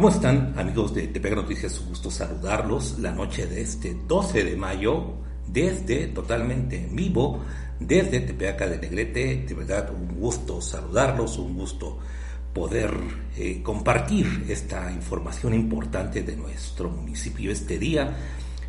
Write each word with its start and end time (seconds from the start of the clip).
¿Cómo 0.00 0.08
están 0.08 0.54
amigos 0.56 0.94
de 0.94 1.08
Tepega 1.08 1.36
Noticias? 1.36 1.78
Un 1.78 1.90
gusto 1.90 2.10
saludarlos 2.10 2.98
la 3.00 3.12
noche 3.12 3.46
de 3.46 3.60
este 3.60 3.94
12 4.08 4.44
de 4.44 4.56
mayo 4.56 5.12
desde 5.46 6.06
totalmente 6.06 6.88
vivo, 6.90 7.44
desde 7.78 8.20
Tepeaca 8.20 8.66
de 8.66 8.78
Negrete. 8.78 9.44
De 9.46 9.52
verdad, 9.52 9.90
un 9.90 10.18
gusto 10.18 10.62
saludarlos, 10.62 11.36
un 11.36 11.54
gusto 11.54 11.98
poder 12.54 12.94
eh, 13.36 13.60
compartir 13.62 14.46
esta 14.48 14.90
información 14.90 15.52
importante 15.52 16.22
de 16.22 16.34
nuestro 16.34 16.88
municipio 16.88 17.52
este 17.52 17.78
día, 17.78 18.16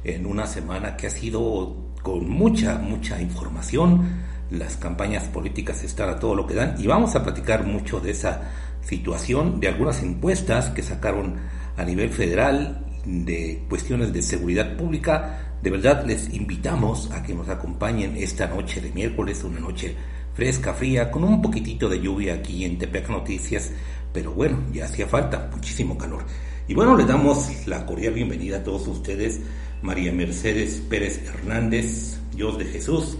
en 0.03 0.25
una 0.25 0.45
semana 0.45 0.98
que 0.98 1.08
ha 1.08 1.11
sido 1.11 1.94
con 2.02 2.30
mucha, 2.30 2.77
mucha 2.77 3.22
información. 3.22 4.31
Las 4.50 4.75
campañas 4.75 5.23
políticas 5.30 5.81
están 5.86 6.09
a 6.09 6.19
todo 6.19 6.36
lo 6.36 6.45
que 6.45 6.56
dan 6.56 6.75
y 6.78 6.88
vamos 6.88 7.16
a 7.16 7.23
platicar 7.23 7.66
mucho 7.66 8.02
de 8.02 8.11
esa 8.11 8.52
situación 8.84 9.60
de 9.60 9.68
algunas 9.68 10.02
encuestas 10.04 10.70
que 10.70 10.84
sacaron 10.84 11.36
a 11.78 11.84
nivel 11.84 12.10
federal 12.10 12.86
de 13.06 13.64
cuestiones 13.70 14.14
de 14.14 14.22
seguridad 14.22 14.76
pública. 14.76 15.56
De 15.62 15.70
verdad 15.70 16.06
les 16.06 16.34
invitamos 16.34 17.12
a 17.12 17.24
que 17.24 17.34
nos 17.34 17.50
acompañen 17.50 18.16
esta 18.18 18.48
noche 18.48 18.82
de 18.82 18.92
miércoles, 18.92 19.44
una 19.44 19.59
noche 19.59 19.96
fresca, 20.34 20.74
fría, 20.74 21.12
con 21.12 21.24
un 21.24 21.42
poquitito 21.42 21.90
de 21.90 22.00
lluvia 22.00 22.36
aquí 22.36 22.64
en 22.64 22.78
Tepec 22.78 23.09
Noticias, 23.09 23.72
pero 24.14 24.34
bueno, 24.34 24.64
ya 24.74 24.86
hacía 24.86 25.08
falta 25.08 25.50
muchísimo 25.54 25.98
calor. 25.98 26.24
Y 26.68 26.74
bueno, 26.74 26.96
les 26.96 27.08
damos 27.08 27.68
la 27.68 27.86
cordial 27.86 28.14
bienvenida 28.14 28.58
a 28.58 28.64
todos 28.64 28.88
ustedes, 28.88 29.42
María 29.82 30.12
Mercedes 30.12 30.82
Pérez 30.90 31.22
Hernández, 31.28 32.18
Dios 32.34 32.58
de 32.58 32.66
Jesús, 32.66 33.18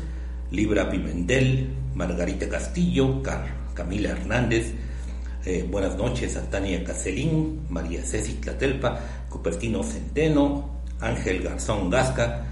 Libra 0.52 0.90
Pimentel, 0.90 1.70
Margarita 1.96 2.48
Castillo, 2.48 3.22
Camila 3.74 4.12
Hernández, 4.12 4.74
eh, 5.46 5.68
buenas 5.70 5.98
noches 5.98 6.38
a 6.38 6.50
Tania 6.50 6.84
Caselín, 6.84 7.62
María 7.70 8.04
Ceci 8.04 8.34
Tlatelpa, 8.34 9.00
Cupertino 9.30 9.84
Centeno, 9.84 10.70
Ángel 11.00 11.42
Garzón 11.42 11.90
Gasca, 11.90 12.46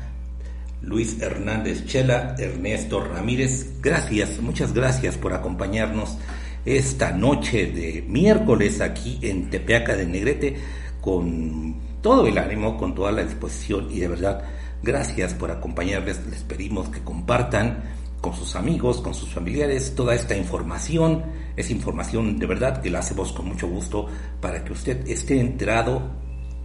Luis 0.81 1.21
Hernández 1.21 1.85
Chela, 1.85 2.35
Ernesto 2.37 3.01
Ramírez. 3.01 3.81
Gracias, 3.81 4.39
muchas 4.41 4.73
gracias 4.73 5.17
por 5.17 5.33
acompañarnos 5.33 6.17
esta 6.65 7.11
noche 7.11 7.67
de 7.67 8.03
miércoles 8.07 8.81
aquí 8.81 9.19
en 9.21 9.49
Tepeaca 9.49 9.95
de 9.95 10.05
Negrete 10.05 10.55
con 11.01 11.75
todo 12.01 12.27
el 12.27 12.37
ánimo, 12.37 12.77
con 12.77 12.95
toda 12.95 13.11
la 13.11 13.23
disposición 13.23 13.89
y 13.91 13.99
de 13.99 14.07
verdad 14.07 14.43
gracias 14.81 15.33
por 15.33 15.51
acompañarles. 15.51 16.25
Les 16.27 16.43
pedimos 16.43 16.89
que 16.89 17.01
compartan 17.01 17.83
con 18.21 18.35
sus 18.35 18.55
amigos, 18.55 19.01
con 19.01 19.13
sus 19.13 19.29
familiares, 19.29 19.93
toda 19.95 20.15
esta 20.15 20.35
información. 20.35 21.23
Es 21.59 21.71
información 21.71 22.39
de 22.39 22.45
verdad 22.45 22.81
que 22.81 22.89
la 22.89 22.99
hacemos 22.99 23.33
con 23.33 23.49
mucho 23.49 23.67
gusto 23.67 24.07
para 24.39 24.63
que 24.63 24.71
usted 24.71 25.05
esté 25.09 25.41
enterado 25.41 26.01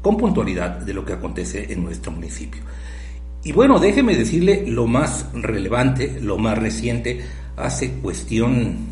con 0.01 0.17
puntualidad 0.17 0.79
de 0.79 0.95
lo 0.95 1.05
que 1.05 1.15
acontece 1.15 1.73
en 1.73 1.83
nuestro 1.83 2.13
municipio. 2.13 2.63
Y 3.43 3.51
bueno, 3.51 3.81
déjeme 3.81 4.15
decirle 4.15 4.63
lo 4.69 4.87
más 4.87 5.27
relevante, 5.35 6.21
lo 6.21 6.39
más 6.39 6.57
reciente, 6.57 7.25
hace 7.57 7.95
cuestión, 7.95 8.87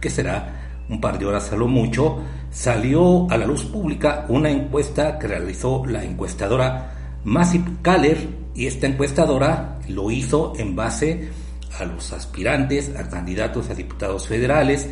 ¿qué 0.00 0.08
será? 0.08 0.84
Un 0.88 1.00
par 1.00 1.18
de 1.18 1.26
horas 1.26 1.50
a 1.52 1.56
lo 1.56 1.66
mucho, 1.66 2.22
salió 2.52 3.28
a 3.28 3.36
la 3.36 3.46
luz 3.46 3.64
pública 3.64 4.26
una 4.28 4.50
encuesta 4.50 5.18
que 5.18 5.26
realizó 5.26 5.84
la 5.84 6.04
encuestadora 6.04 7.18
Massip 7.24 7.82
Kaller 7.82 8.18
y 8.54 8.66
esta 8.66 8.86
encuestadora 8.86 9.80
lo 9.88 10.12
hizo 10.12 10.52
en 10.58 10.76
base 10.76 11.28
a 11.76 11.84
los 11.86 12.12
aspirantes 12.12 12.94
a 12.96 13.08
candidatos 13.08 13.68
a 13.68 13.74
diputados 13.74 14.28
federales 14.28 14.88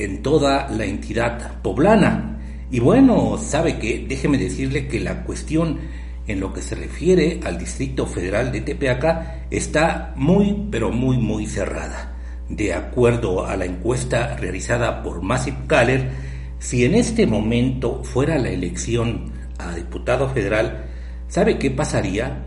en 0.00 0.22
toda 0.22 0.68
la 0.70 0.84
entidad 0.84 1.60
poblana. 1.62 2.38
Y 2.70 2.80
bueno, 2.80 3.38
sabe 3.38 3.78
que, 3.78 4.06
déjeme 4.08 4.38
decirle 4.38 4.86
que 4.88 5.00
la 5.00 5.24
cuestión 5.24 5.78
en 6.26 6.40
lo 6.40 6.52
que 6.52 6.62
se 6.62 6.74
refiere 6.74 7.40
al 7.44 7.58
Distrito 7.58 8.06
Federal 8.06 8.52
de 8.52 8.60
Tepeaca 8.60 9.46
está 9.50 10.12
muy, 10.16 10.68
pero 10.70 10.90
muy, 10.90 11.18
muy 11.18 11.46
cerrada. 11.46 12.16
De 12.48 12.72
acuerdo 12.72 13.46
a 13.46 13.56
la 13.56 13.64
encuesta 13.64 14.36
realizada 14.36 15.02
por 15.02 15.22
Massive 15.22 15.58
Kaller, 15.66 16.10
si 16.58 16.84
en 16.84 16.94
este 16.94 17.26
momento 17.26 18.02
fuera 18.04 18.38
la 18.38 18.50
elección 18.50 19.32
a 19.58 19.74
diputado 19.74 20.28
federal, 20.28 20.84
¿sabe 21.28 21.58
qué 21.58 21.70
pasaría? 21.70 22.46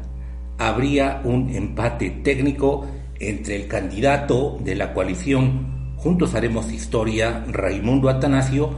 Habría 0.58 1.22
un 1.24 1.53
empate 1.53 2.09
técnico 2.24 2.88
entre 3.20 3.56
el 3.56 3.68
candidato 3.68 4.59
de 4.64 4.75
la 4.75 4.94
coalición 4.94 5.72
Juntos 6.03 6.36
Haremos 6.36 6.69
Historia, 6.69 7.46
Raimundo 7.47 8.09
Atanasio, 8.09 8.72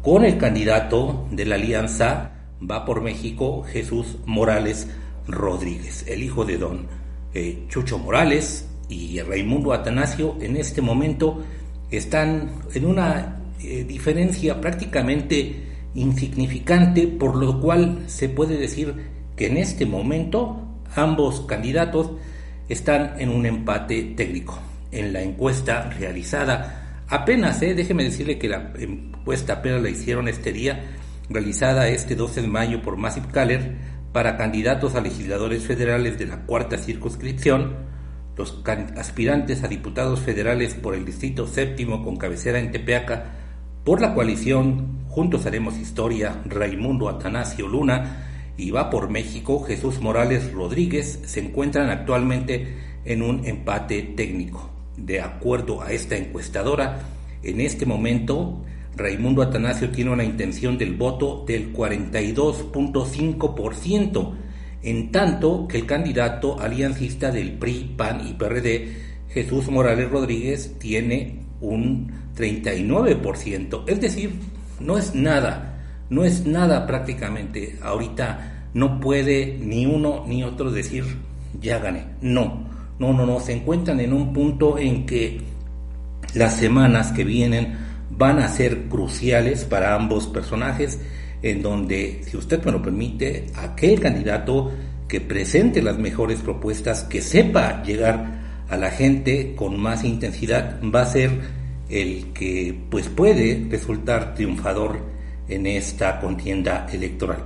con 0.00 0.24
el 0.24 0.38
candidato 0.38 1.26
de 1.30 1.44
la 1.44 1.56
alianza 1.56 2.30
Va 2.58 2.86
por 2.86 3.02
México, 3.02 3.64
Jesús 3.64 4.16
Morales 4.24 4.88
Rodríguez, 5.28 6.06
el 6.08 6.22
hijo 6.22 6.46
de 6.46 6.56
don 6.56 6.86
eh, 7.34 7.66
Chucho 7.68 7.98
Morales 7.98 8.66
y 8.88 9.20
Raimundo 9.20 9.74
Atanasio 9.74 10.38
en 10.40 10.56
este 10.56 10.80
momento 10.80 11.42
están 11.90 12.50
en 12.72 12.86
una 12.86 13.42
eh, 13.62 13.84
diferencia 13.84 14.58
prácticamente 14.58 15.66
insignificante, 15.94 17.08
por 17.08 17.36
lo 17.36 17.60
cual 17.60 18.04
se 18.06 18.30
puede 18.30 18.56
decir 18.56 18.94
que 19.36 19.48
en 19.48 19.58
este 19.58 19.84
momento 19.84 20.66
ambos 20.96 21.42
candidatos 21.42 22.12
están 22.70 23.20
en 23.20 23.28
un 23.28 23.44
empate 23.44 24.14
técnico. 24.16 24.69
En 24.92 25.12
la 25.12 25.22
encuesta 25.22 25.90
realizada 25.90 27.04
apenas, 27.08 27.62
eh, 27.62 27.74
déjeme 27.74 28.04
decirle 28.04 28.38
que 28.38 28.48
la 28.48 28.72
encuesta 28.78 29.54
apenas 29.54 29.82
la 29.82 29.90
hicieron 29.90 30.28
este 30.28 30.52
día, 30.52 30.96
realizada 31.28 31.88
este 31.88 32.16
12 32.16 32.42
de 32.42 32.48
mayo 32.48 32.82
por 32.82 32.96
Massive 32.96 33.28
Caller 33.32 33.76
para 34.12 34.36
candidatos 34.36 34.94
a 34.94 35.00
legisladores 35.00 35.64
federales 35.64 36.18
de 36.18 36.26
la 36.26 36.40
cuarta 36.46 36.76
circunscripción, 36.78 37.76
los 38.36 38.62
aspirantes 38.96 39.62
a 39.62 39.68
diputados 39.68 40.20
federales 40.20 40.74
por 40.74 40.94
el 40.94 41.04
Distrito 41.04 41.46
Séptimo 41.46 42.02
con 42.02 42.16
cabecera 42.16 42.58
en 42.58 42.72
Tepeaca, 42.72 43.24
por 43.84 44.00
la 44.00 44.14
coalición 44.14 45.04
Juntos 45.08 45.46
Haremos 45.46 45.76
Historia, 45.76 46.42
Raimundo 46.46 47.08
Atanasio 47.08 47.68
Luna, 47.68 48.26
y 48.56 48.70
va 48.70 48.90
por 48.90 49.08
México, 49.08 49.62
Jesús 49.62 50.00
Morales 50.00 50.52
Rodríguez, 50.52 51.20
se 51.24 51.40
encuentran 51.40 51.90
actualmente 51.90 52.76
en 53.04 53.22
un 53.22 53.44
empate 53.46 54.02
técnico. 54.02 54.79
De 54.96 55.20
acuerdo 55.20 55.82
a 55.82 55.92
esta 55.92 56.16
encuestadora, 56.16 57.02
en 57.42 57.60
este 57.60 57.84
momento 57.86 58.64
Raimundo 58.96 59.42
Atanasio 59.42 59.90
tiene 59.90 60.10
una 60.10 60.24
intención 60.24 60.76
del 60.76 60.94
voto 60.94 61.44
del 61.46 61.72
42.5%, 61.72 64.34
en 64.82 65.12
tanto 65.12 65.68
que 65.68 65.78
el 65.78 65.86
candidato 65.86 66.60
aliancista 66.60 67.30
del 67.30 67.52
PRI, 67.52 67.94
PAN 67.96 68.26
y 68.26 68.34
PRD, 68.34 68.92
Jesús 69.28 69.70
Morales 69.70 70.10
Rodríguez, 70.10 70.76
tiene 70.78 71.44
un 71.60 72.10
39%. 72.36 73.84
Es 73.86 74.00
decir, 74.00 74.32
no 74.80 74.98
es 74.98 75.14
nada 75.14 75.70
no 76.10 76.24
es 76.24 76.44
nada 76.44 76.86
prácticamente. 76.86 77.78
Ahorita 77.80 78.66
no 78.74 79.00
puede 79.00 79.56
ni 79.58 79.86
uno 79.86 80.24
ni 80.26 80.44
otro 80.44 80.70
decir, 80.70 81.04
ya 81.60 81.78
gané. 81.78 82.04
No, 82.20 82.64
no, 83.00 83.14
no, 83.14 83.26
no. 83.26 83.40
Se 83.40 83.54
encuentran 83.54 83.98
en 83.98 84.12
un 84.12 84.32
punto 84.32 84.78
en 84.78 85.06
que 85.06 85.40
las 86.34 86.54
semanas 86.54 87.10
que 87.12 87.24
vienen 87.24 87.74
van 88.10 88.38
a 88.38 88.48
ser 88.48 88.88
cruciales 88.88 89.64
para 89.64 89.94
ambos 89.94 90.26
personajes, 90.26 91.00
en 91.42 91.62
donde, 91.62 92.20
si 92.24 92.36
usted 92.36 92.62
me 92.62 92.72
lo 92.72 92.82
permite, 92.82 93.46
aquel 93.56 93.98
candidato 93.98 94.70
que 95.08 95.20
presente 95.20 95.80
las 95.80 95.98
mejores 95.98 96.40
propuestas, 96.40 97.04
que 97.04 97.22
sepa 97.22 97.82
llegar 97.82 98.66
a 98.68 98.76
la 98.76 98.90
gente 98.90 99.54
con 99.56 99.80
más 99.80 100.04
intensidad, 100.04 100.78
va 100.82 101.02
a 101.02 101.06
ser 101.06 101.30
el 101.88 102.32
que 102.34 102.78
pues 102.90 103.08
puede 103.08 103.66
resultar 103.68 104.34
triunfador 104.34 105.00
en 105.48 105.66
esta 105.66 106.20
contienda 106.20 106.86
electoral. 106.92 107.44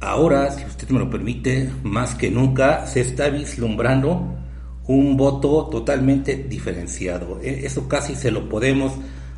Ahora, 0.00 0.50
si 0.50 0.64
usted 0.64 0.88
me 0.88 0.98
lo 0.98 1.10
permite, 1.10 1.70
más 1.82 2.14
que 2.14 2.30
nunca 2.30 2.86
se 2.86 3.02
está 3.02 3.28
vislumbrando 3.28 4.45
un 4.88 5.16
voto 5.16 5.66
totalmente 5.66 6.36
diferenciado. 6.48 7.40
E, 7.42 7.66
eso 7.66 7.88
casi 7.88 8.14
se 8.14 8.30
lo 8.30 8.48
podemos 8.48 8.92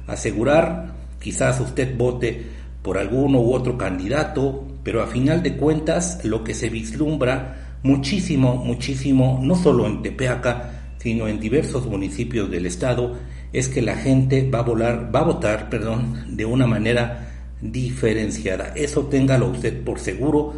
asegurar. 0.07 0.95
Quizás 1.21 1.61
usted 1.61 1.97
vote 1.97 2.45
por 2.83 2.99
alguno 2.99 3.41
u 3.41 3.53
otro 3.53 3.77
candidato, 3.77 4.65
pero 4.83 5.03
a 5.03 5.07
final 5.07 5.43
de 5.43 5.57
cuentas 5.57 6.25
lo 6.25 6.45
que 6.45 6.55
se 6.55 6.69
vislumbra 6.69 7.79
muchísimo, 7.83 8.57
muchísimo, 8.57 9.41
no 9.43 9.55
solo 9.55 9.87
en 9.87 10.03
Tepeaca, 10.03 10.95
sino 10.99 11.29
en 11.29 11.41
diversos 11.41 11.87
municipios 11.87 12.51
del 12.51 12.67
estado, 12.67 13.17
es 13.53 13.69
que 13.69 13.83
la 13.83 13.97
gente 13.97 14.49
va 14.49 14.61
a 14.61 14.63
volar, 14.63 15.15
va 15.15 15.21
a 15.21 15.25
votar, 15.25 15.71
perdón, 15.71 16.37
de 16.37 16.45
una 16.45 16.67
manera 16.67 17.29
diferenciada. 17.61 18.73
Eso 18.75 19.07
téngalo 19.07 19.49
usted 19.49 19.83
por 19.83 19.99
seguro. 19.99 20.55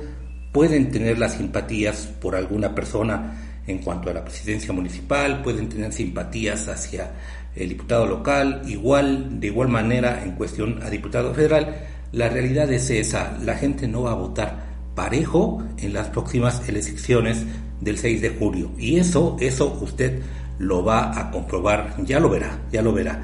Pueden 0.53 0.91
tener 0.91 1.19
las 1.19 1.35
simpatías 1.35 2.07
por 2.21 2.35
alguna 2.35 2.75
persona 2.75 3.50
en 3.71 3.79
cuanto 3.79 4.11
a 4.11 4.15
la 4.15 4.25
presidencia 4.25 4.73
municipal, 4.73 5.43
pueden 5.43 5.69
tener 5.69 5.93
simpatías 5.93 6.69
hacia 6.69 7.13
el 7.55 7.69
diputado 7.69 8.07
local, 8.07 8.63
igual, 8.67 9.41
de 9.41 9.49
igual 9.49 9.69
manera 9.69 10.23
en 10.25 10.33
cuestión 10.33 10.83
a 10.83 10.91
diputado 10.91 11.35
federal. 11.35 11.77
La 12.13 12.29
realidad 12.29 12.71
es 12.73 12.91
esa, 12.91 13.39
la 13.43 13.57
gente 13.57 13.87
no 13.89 14.03
va 14.03 14.13
a 14.13 14.15
votar 14.15 14.71
parejo 14.95 15.63
en 15.79 15.93
las 15.93 16.09
próximas 16.09 16.69
elecciones 16.69 17.45
del 17.81 17.99
6 17.99 18.21
de 18.21 18.31
julio. 18.31 18.73
Y 18.79 18.99
eso, 18.99 19.37
eso 19.41 19.79
usted 19.81 20.21
lo 20.59 20.85
va 20.85 21.19
a 21.19 21.31
comprobar, 21.31 21.95
ya 22.05 22.21
lo 22.21 22.29
verá, 22.29 22.59
ya 22.71 22.83
lo 22.83 22.93
verá. 22.93 23.23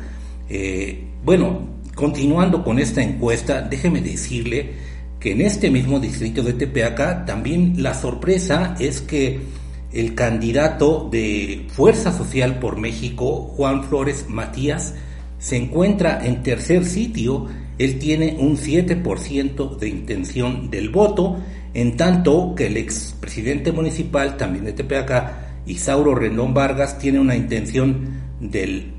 Eh, 0.49 1.05
bueno, 1.25 1.77
Continuando 1.97 2.63
con 2.63 2.79
esta 2.79 3.03
encuesta, 3.03 3.63
déjeme 3.63 4.03
decirle 4.03 4.75
que 5.19 5.33
en 5.33 5.41
este 5.41 5.71
mismo 5.71 5.99
distrito 5.99 6.43
de 6.43 6.53
Tepeaca 6.53 7.25
también 7.25 7.83
la 7.83 7.95
sorpresa 7.95 8.77
es 8.79 9.01
que 9.01 9.41
el 9.97 10.15
candidato 10.15 11.09
de 11.11 11.65
Fuerza 11.71 12.13
Social 12.13 12.59
por 12.59 12.77
México, 12.77 13.51
Juan 13.57 13.85
Flores 13.85 14.27
Matías, 14.29 14.95
se 15.39 15.57
encuentra 15.57 16.25
en 16.27 16.43
tercer 16.43 16.85
sitio. 16.85 17.47
Él 17.79 17.99
tiene 17.99 18.37
un 18.39 18.59
7% 18.59 19.79
de 19.79 19.89
intención 19.89 20.71
del 20.71 20.91
voto, 20.91 21.39
en 21.73 21.97
tanto 21.97 22.55
que 22.55 22.67
el 22.67 22.77
expresidente 22.77 23.73
municipal, 23.73 24.37
también 24.37 24.67
de 24.67 24.75
Tepeaca, 24.75 25.63
Isauro 25.65 26.15
Rendón 26.15 26.53
Vargas, 26.53 26.99
tiene 26.99 27.19
una 27.19 27.35
intención 27.35 28.21
del 28.39 28.93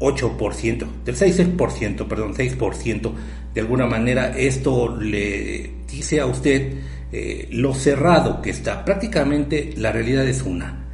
8%, 0.00 0.86
del 1.02 1.16
6%, 1.16 2.06
perdón, 2.06 2.34
6%. 2.34 3.12
De 3.54 3.60
alguna 3.62 3.86
manera 3.86 4.36
esto 4.36 4.94
le 4.98 5.70
dice 5.90 6.20
a 6.20 6.26
usted 6.26 6.74
eh, 7.14 7.46
lo 7.50 7.74
cerrado 7.74 8.40
que 8.40 8.48
está. 8.48 8.82
Prácticamente 8.86 9.74
la 9.76 9.92
realidad 9.92 10.26
es 10.26 10.40
una. 10.42 10.86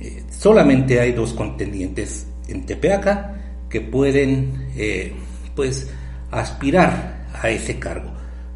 Eh, 0.00 0.24
solamente 0.30 0.98
hay 0.98 1.12
dos 1.12 1.34
contendientes 1.34 2.26
en 2.48 2.64
Tepeaca 2.64 3.66
que 3.68 3.82
pueden 3.82 4.68
eh, 4.74 5.12
pues 5.54 5.90
aspirar 6.30 7.26
a 7.34 7.50
ese 7.50 7.78
cargo. 7.78 8.10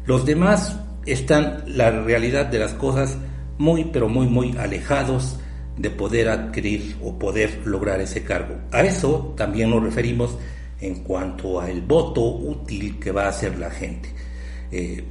Los 0.07 0.25
demás 0.25 0.79
están 1.05 1.63
la 1.67 1.91
realidad 1.91 2.47
de 2.47 2.57
las 2.57 2.73
cosas 2.73 3.15
muy 3.59 3.83
pero 3.85 4.09
muy 4.09 4.25
muy 4.25 4.57
alejados 4.57 5.37
de 5.77 5.91
poder 5.91 6.29
adquirir 6.29 6.97
o 7.03 7.19
poder 7.19 7.61
lograr 7.63 8.01
ese 8.01 8.23
cargo. 8.23 8.55
A 8.71 8.81
eso 8.81 9.35
también 9.37 9.69
nos 9.69 9.83
referimos 9.83 10.35
en 10.81 11.03
cuanto 11.03 11.61
al 11.61 11.81
voto 11.81 12.23
útil 12.23 12.99
que 12.99 13.11
va 13.11 13.25
a 13.25 13.29
hacer 13.29 13.59
la 13.59 13.69
gente. 13.69 14.09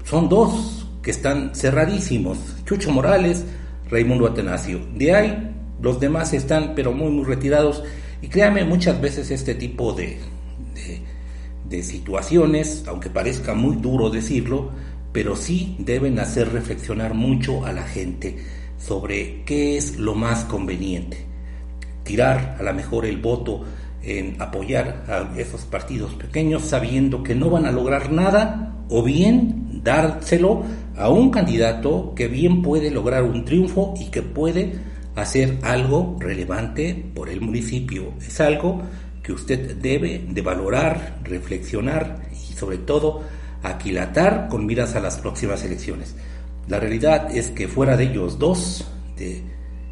Son 0.05 0.28
dos 0.28 0.91
que 1.02 1.10
están 1.10 1.54
cerradísimos, 1.54 2.38
Chucho 2.64 2.90
Morales, 2.93 3.44
Raimundo 3.90 4.26
Atenasio. 4.26 4.81
De 4.94 5.14
ahí 5.14 5.52
los 5.81 5.99
demás 5.99 6.32
están 6.32 6.75
pero 6.75 6.93
muy 6.93 7.10
muy 7.10 7.25
retirados 7.25 7.82
y 8.20 8.28
créame 8.28 8.64
muchas 8.64 9.00
veces 9.00 9.31
este 9.31 9.54
tipo 9.54 9.93
de, 9.93 10.19
de 11.69 11.82
situaciones, 11.82 12.84
aunque 12.87 13.10
parezca 13.10 13.54
muy 13.54 13.76
duro 13.76 14.10
decirlo, 14.10 14.70
pero 15.12 15.37
sí 15.37 15.76
deben 15.81 16.19
hacer 16.20 16.52
reflexionar 16.52 17.14
mucho 17.14 17.66
a 17.66 17.72
la 17.72 17.82
gente 17.82 18.38
sobre 18.78 19.43
qué 19.44 19.76
es 19.76 19.96
lo 19.98 20.14
más 20.14 20.44
conveniente. 20.44 21.26
Tirar 22.05 22.56
a 22.58 22.62
lo 22.62 22.75
mejor 22.75 23.06
el 23.06 23.19
voto 23.19 23.64
en 24.02 24.40
apoyar 24.40 25.05
a 25.08 25.38
esos 25.38 25.62
partidos 25.62 26.14
pequeños 26.14 26.62
sabiendo 26.62 27.22
que 27.22 27.34
no 27.34 27.50
van 27.50 27.66
a 27.66 27.72
lograr 27.72 28.10
nada 28.10 28.84
o 28.88 29.02
bien 29.02 29.61
dárselo 29.82 30.62
a 30.96 31.08
un 31.08 31.31
candidato 31.31 32.12
que 32.14 32.29
bien 32.29 32.62
puede 32.62 32.90
lograr 32.90 33.23
un 33.25 33.44
triunfo 33.44 33.94
y 33.99 34.11
que 34.11 34.23
puede 34.23 34.73
hacer 35.14 35.58
algo 35.62 36.17
relevante 36.19 37.11
por 37.14 37.29
el 37.29 37.40
municipio. 37.40 38.14
Es 38.20 38.40
algo 38.40 38.82
que 39.23 39.32
usted 39.32 39.76
debe 39.76 40.25
de 40.29 40.43
valorar, 40.43 41.19
reflexionar 41.25 42.23
y 42.32 42.52
sobre 42.55 42.79
todo 42.79 43.23
aquilatar 43.62 44.49
con 44.49 44.67
miras 44.67 44.94
a 44.94 45.00
las 45.00 45.19
próximas 45.19 45.64
elecciones. 45.64 46.17
La 46.69 46.81
realidad 46.81 47.34
es 47.34 47.50
que 47.50 47.69
fuera 47.69 47.96
de 47.96 48.05
ellos 48.05 48.38
dos, 48.38 48.87
de 49.17 49.43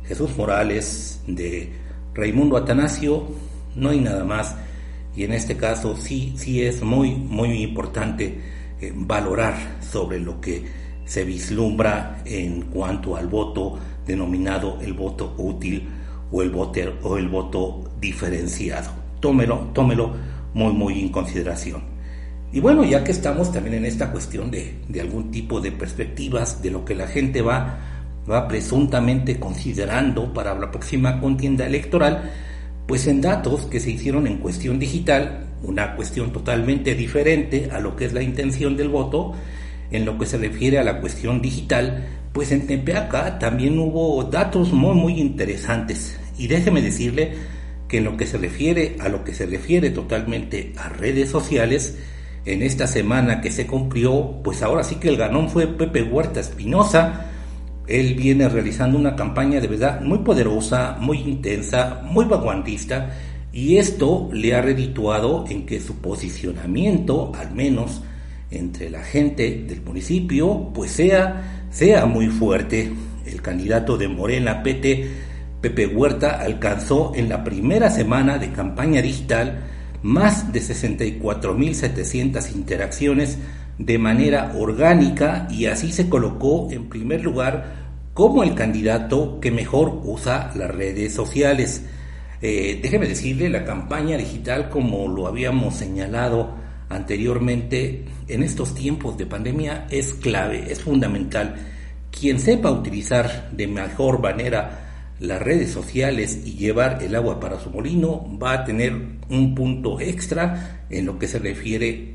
Jesús 0.06 0.36
Morales, 0.36 1.20
de 1.26 1.72
Raimundo 2.14 2.56
Atanasio, 2.56 3.28
no 3.76 3.90
hay 3.90 4.00
nada 4.00 4.24
más. 4.24 4.56
Y 5.14 5.24
en 5.24 5.32
este 5.32 5.56
caso 5.56 5.96
sí, 5.96 6.34
sí 6.36 6.62
es 6.62 6.82
muy, 6.82 7.14
muy 7.14 7.62
importante 7.62 8.40
eh, 8.80 8.92
valorar 8.94 9.54
sobre 9.90 10.20
lo 10.20 10.40
que 10.40 10.64
se 11.04 11.24
vislumbra 11.24 12.22
en 12.24 12.62
cuanto 12.62 13.16
al 13.16 13.26
voto 13.26 13.78
denominado 14.06 14.78
el 14.80 14.92
voto 14.92 15.34
útil 15.38 15.88
o 16.30 16.42
el 16.42 16.50
voto, 16.50 16.80
o 17.02 17.16
el 17.16 17.28
voto 17.28 17.84
diferenciado. 18.00 18.90
Tómelo, 19.20 19.70
tómelo 19.72 20.14
muy, 20.54 20.72
muy 20.72 21.00
en 21.00 21.08
consideración. 21.08 21.82
Y 22.52 22.60
bueno, 22.60 22.84
ya 22.84 23.04
que 23.04 23.12
estamos 23.12 23.52
también 23.52 23.76
en 23.76 23.84
esta 23.84 24.10
cuestión 24.10 24.50
de, 24.50 24.80
algún 25.00 25.30
tipo 25.30 25.60
de 25.60 25.70
perspectivas 25.70 26.60
de 26.62 26.70
lo 26.70 26.84
que 26.84 26.96
la 26.96 27.06
gente 27.06 27.42
va, 27.42 27.78
va 28.28 28.48
presuntamente 28.48 29.38
considerando 29.38 30.32
para 30.32 30.58
la 30.58 30.70
próxima 30.70 31.20
contienda 31.20 31.66
electoral, 31.66 32.30
pues 32.88 33.06
en 33.06 33.20
datos 33.20 33.66
que 33.66 33.78
se 33.78 33.92
hicieron 33.92 34.26
en 34.26 34.38
cuestión 34.38 34.80
digital, 34.80 35.46
una 35.62 35.94
cuestión 35.94 36.32
totalmente 36.32 36.96
diferente 36.96 37.68
a 37.70 37.78
lo 37.78 37.94
que 37.94 38.06
es 38.06 38.12
la 38.12 38.22
intención 38.22 38.76
del 38.76 38.88
voto, 38.88 39.32
en 39.90 40.04
lo 40.04 40.18
que 40.18 40.26
se 40.26 40.38
refiere 40.38 40.78
a 40.78 40.84
la 40.84 41.00
cuestión 41.00 41.40
digital, 41.40 42.06
pues 42.32 42.52
en 42.52 42.66
Tepeaca 42.66 43.38
también 43.38 43.78
hubo 43.78 44.22
datos 44.24 44.72
muy 44.72 44.94
muy 44.94 45.20
interesantes. 45.20 46.18
Y 46.38 46.46
déjeme 46.46 46.82
decirle 46.82 47.32
que 47.88 47.98
en 47.98 48.04
lo 48.04 48.16
que 48.16 48.26
se 48.26 48.38
refiere 48.38 48.96
a 49.00 49.08
lo 49.08 49.24
que 49.24 49.34
se 49.34 49.46
refiere 49.46 49.90
totalmente 49.90 50.72
a 50.76 50.88
redes 50.88 51.30
sociales, 51.30 51.98
en 52.44 52.62
esta 52.62 52.86
semana 52.86 53.40
que 53.40 53.50
se 53.50 53.66
cumplió, 53.66 54.40
pues 54.42 54.62
ahora 54.62 54.82
sí 54.82 54.96
que 54.96 55.08
el 55.08 55.16
ganón 55.16 55.50
fue 55.50 55.66
Pepe 55.66 56.02
Huerta 56.02 56.40
Espinosa. 56.40 57.26
Él 57.86 58.14
viene 58.14 58.48
realizando 58.48 58.98
una 58.98 59.16
campaña 59.16 59.60
de 59.60 59.66
verdad 59.66 60.00
muy 60.00 60.18
poderosa, 60.18 60.96
muy 61.00 61.18
intensa, 61.18 62.00
muy 62.04 62.24
vanguardista, 62.24 63.10
y 63.52 63.78
esto 63.78 64.30
le 64.32 64.54
ha 64.54 64.62
redituado 64.62 65.44
en 65.48 65.66
que 65.66 65.80
su 65.80 65.96
posicionamiento, 65.96 67.32
al 67.36 67.52
menos 67.52 68.02
entre 68.50 68.90
la 68.90 69.02
gente 69.02 69.64
del 69.66 69.82
municipio, 69.82 70.70
pues 70.74 70.90
sea, 70.92 71.66
sea 71.70 72.06
muy 72.06 72.28
fuerte. 72.28 72.92
El 73.26 73.42
candidato 73.42 73.96
de 73.96 74.08
Morena 74.08 74.62
PT, 74.62 75.10
Pepe 75.60 75.86
Huerta, 75.86 76.40
alcanzó 76.40 77.12
en 77.14 77.28
la 77.28 77.44
primera 77.44 77.90
semana 77.90 78.38
de 78.38 78.50
campaña 78.50 79.02
digital 79.02 79.60
más 80.02 80.52
de 80.52 80.60
64.700 80.60 82.54
interacciones 82.54 83.38
de 83.78 83.98
manera 83.98 84.52
orgánica 84.56 85.46
y 85.50 85.66
así 85.66 85.92
se 85.92 86.08
colocó 86.08 86.68
en 86.70 86.88
primer 86.88 87.22
lugar 87.22 87.80
como 88.14 88.42
el 88.42 88.54
candidato 88.54 89.38
que 89.40 89.50
mejor 89.50 90.00
usa 90.04 90.52
las 90.54 90.70
redes 90.70 91.14
sociales. 91.14 91.82
Eh, 92.42 92.80
déjeme 92.82 93.06
decirle, 93.06 93.48
la 93.48 93.64
campaña 93.64 94.16
digital, 94.16 94.68
como 94.70 95.08
lo 95.08 95.26
habíamos 95.26 95.76
señalado 95.76 96.54
anteriormente, 96.90 98.04
en 98.28 98.42
estos 98.42 98.74
tiempos 98.74 99.16
de 99.16 99.24
pandemia 99.24 99.86
es 99.90 100.12
clave, 100.12 100.70
es 100.70 100.82
fundamental. 100.82 101.54
Quien 102.10 102.38
sepa 102.38 102.70
utilizar 102.70 103.50
de 103.52 103.66
mejor 103.66 104.20
manera 104.20 105.14
las 105.20 105.40
redes 105.40 105.70
sociales 105.70 106.40
y 106.44 106.54
llevar 106.54 107.02
el 107.02 107.14
agua 107.14 107.38
para 107.40 107.60
su 107.60 107.70
molino 107.70 108.26
va 108.42 108.52
a 108.52 108.64
tener 108.64 108.92
un 109.28 109.54
punto 109.54 110.00
extra 110.00 110.84
en 110.90 111.06
lo 111.06 111.18
que 111.18 111.28
se 111.28 111.38
refiere 111.38 112.14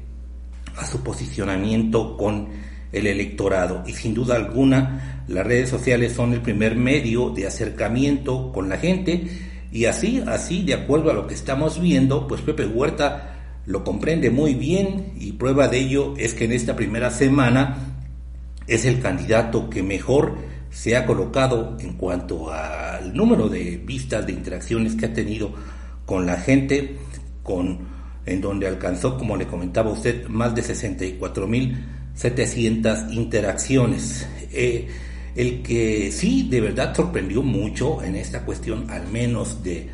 a 0.76 0.86
su 0.86 1.02
posicionamiento 1.02 2.18
con 2.18 2.50
el 2.92 3.08
electorado 3.08 3.84
y 3.88 3.94
sin 3.94 4.14
duda 4.14 4.36
alguna 4.36 5.24
las 5.28 5.46
redes 5.46 5.70
sociales 5.70 6.14
son 6.14 6.34
el 6.34 6.42
primer 6.42 6.76
medio 6.76 7.30
de 7.30 7.48
acercamiento 7.48 8.52
con 8.52 8.70
la 8.70 8.78
gente 8.78 9.28
y 9.72 9.86
así, 9.86 10.24
así, 10.26 10.64
de 10.64 10.74
acuerdo 10.74 11.12
a 11.12 11.14
lo 11.14 11.28
que 11.28 11.34
estamos 11.34 11.82
viendo, 11.82 12.28
pues 12.28 12.42
Pepe 12.42 12.66
Huerta 12.66 13.35
lo 13.66 13.84
comprende 13.84 14.30
muy 14.30 14.54
bien 14.54 15.14
y 15.20 15.34
prueba 15.34 15.68
de 15.68 15.80
ello 15.80 16.14
es 16.18 16.34
que 16.34 16.46
en 16.46 16.52
esta 16.52 16.76
primera 16.76 17.10
semana 17.10 17.78
es 18.68 18.86
el 18.86 19.02
candidato 19.02 19.70
que 19.70 19.84
mejor 19.84 20.36
se 20.70 20.96
ha 20.96 21.06
colocado 21.06 21.78
en 21.80 21.94
cuanto 21.94 22.52
al 22.52 23.16
número 23.16 23.50
de 23.50 23.78
vistas, 23.78 24.26
de 24.26 24.34
interacciones 24.34 24.96
que 24.96 25.06
ha 25.06 25.14
tenido 25.14 25.54
con 26.06 26.26
la 26.26 26.38
gente, 26.38 26.98
con, 27.44 27.80
en 28.26 28.42
donde 28.42 28.68
alcanzó, 28.68 29.18
como 29.18 29.38
le 29.38 29.48
comentaba 29.48 29.92
usted, 29.92 30.28
más 30.28 30.54
de 30.54 30.64
64.700 30.64 33.14
interacciones. 33.14 34.28
Eh, 34.52 34.88
el 35.36 35.62
que 35.62 36.12
sí 36.12 36.48
de 36.50 36.62
verdad 36.62 36.96
sorprendió 36.96 37.42
mucho 37.42 38.04
en 38.04 38.16
esta 38.16 38.46
cuestión, 38.46 38.90
al 38.90 39.08
menos 39.08 39.64
de 39.64 39.90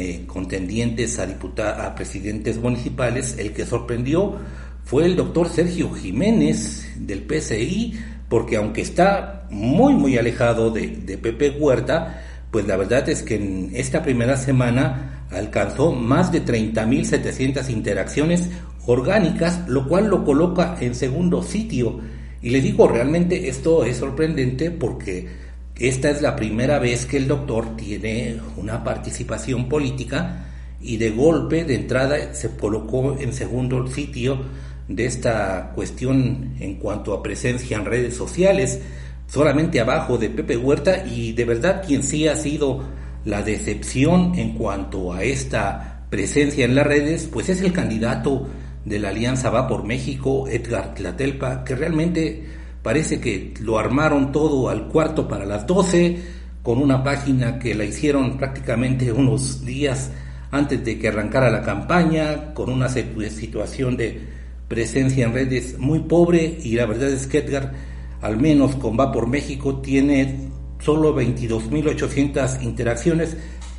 eh, 0.00 0.26
contendientes 0.28 1.18
a, 1.18 1.24
a 1.24 1.94
presidentes 1.96 2.56
municipales, 2.58 3.34
el 3.36 3.52
que 3.52 3.66
sorprendió 3.66 4.36
fue 4.84 5.06
el 5.06 5.16
doctor 5.16 5.48
Sergio 5.48 5.90
Jiménez 5.90 6.88
del 6.96 7.24
PCI, 7.24 7.98
porque 8.28 8.58
aunque 8.58 8.82
está 8.82 9.48
muy, 9.50 9.94
muy 9.94 10.16
alejado 10.16 10.70
de, 10.70 10.86
de 10.86 11.18
Pepe 11.18 11.50
Huerta, 11.50 12.22
pues 12.52 12.64
la 12.68 12.76
verdad 12.76 13.08
es 13.08 13.24
que 13.24 13.34
en 13.34 13.72
esta 13.74 14.04
primera 14.04 14.36
semana 14.36 15.26
alcanzó 15.32 15.90
más 15.90 16.30
de 16.30 16.44
30.700 16.44 17.68
interacciones 17.68 18.48
orgánicas, 18.86 19.68
lo 19.68 19.88
cual 19.88 20.06
lo 20.06 20.24
coloca 20.24 20.76
en 20.80 20.94
segundo 20.94 21.42
sitio. 21.42 21.98
Y 22.40 22.50
le 22.50 22.60
digo, 22.60 22.86
realmente 22.86 23.48
esto 23.48 23.84
es 23.84 23.96
sorprendente 23.96 24.70
porque 24.70 25.47
esta 25.78 26.10
es 26.10 26.22
la 26.22 26.34
primera 26.34 26.78
vez 26.78 27.06
que 27.06 27.16
el 27.16 27.28
doctor 27.28 27.76
tiene 27.76 28.40
una 28.56 28.82
participación 28.82 29.68
política 29.68 30.46
y 30.80 30.96
de 30.96 31.10
golpe, 31.10 31.64
de 31.64 31.74
entrada, 31.74 32.34
se 32.34 32.56
colocó 32.56 33.16
en 33.18 33.32
segundo 33.32 33.86
sitio 33.86 34.40
de 34.88 35.06
esta 35.06 35.72
cuestión 35.74 36.54
en 36.60 36.76
cuanto 36.76 37.14
a 37.14 37.22
presencia 37.22 37.76
en 37.76 37.84
redes 37.84 38.16
sociales, 38.16 38.80
solamente 39.28 39.80
abajo 39.80 40.18
de 40.18 40.30
Pepe 40.30 40.56
Huerta 40.56 41.04
y 41.06 41.32
de 41.32 41.44
verdad 41.44 41.82
quien 41.86 42.02
sí 42.02 42.26
ha 42.26 42.36
sido 42.36 42.82
la 43.24 43.42
decepción 43.42 44.34
en 44.36 44.54
cuanto 44.54 45.12
a 45.12 45.22
esta 45.22 46.06
presencia 46.10 46.64
en 46.64 46.74
las 46.74 46.86
redes, 46.86 47.28
pues 47.30 47.48
es 47.50 47.60
el 47.60 47.72
candidato 47.72 48.48
de 48.84 48.98
la 48.98 49.10
Alianza 49.10 49.50
Va 49.50 49.68
por 49.68 49.84
México, 49.84 50.48
Edgar 50.48 50.94
Tlatelpa, 50.94 51.62
que 51.64 51.76
realmente 51.76 52.57
parece 52.88 53.20
que 53.20 53.52
lo 53.60 53.78
armaron 53.78 54.32
todo 54.32 54.70
al 54.70 54.88
cuarto 54.88 55.28
para 55.28 55.44
las 55.44 55.66
12, 55.66 56.16
con 56.62 56.78
una 56.78 57.04
página 57.04 57.58
que 57.58 57.74
la 57.74 57.84
hicieron 57.84 58.38
prácticamente 58.38 59.12
unos 59.12 59.62
días 59.62 60.10
antes 60.50 60.82
de 60.82 60.98
que 60.98 61.08
arrancara 61.08 61.50
la 61.50 61.60
campaña, 61.60 62.54
con 62.54 62.70
una 62.70 62.88
situación 62.88 63.98
de 63.98 64.22
presencia 64.68 65.26
en 65.26 65.34
redes 65.34 65.78
muy 65.78 65.98
pobre 65.98 66.60
y 66.62 66.76
la 66.76 66.86
verdad 66.86 67.10
es 67.10 67.26
que 67.26 67.40
Edgar, 67.40 67.74
al 68.22 68.38
menos 68.38 68.74
con 68.76 68.98
Va 68.98 69.12
por 69.12 69.26
México, 69.26 69.82
tiene 69.82 70.48
solo 70.80 71.14
22.800 71.14 72.62
interacciones 72.62 73.36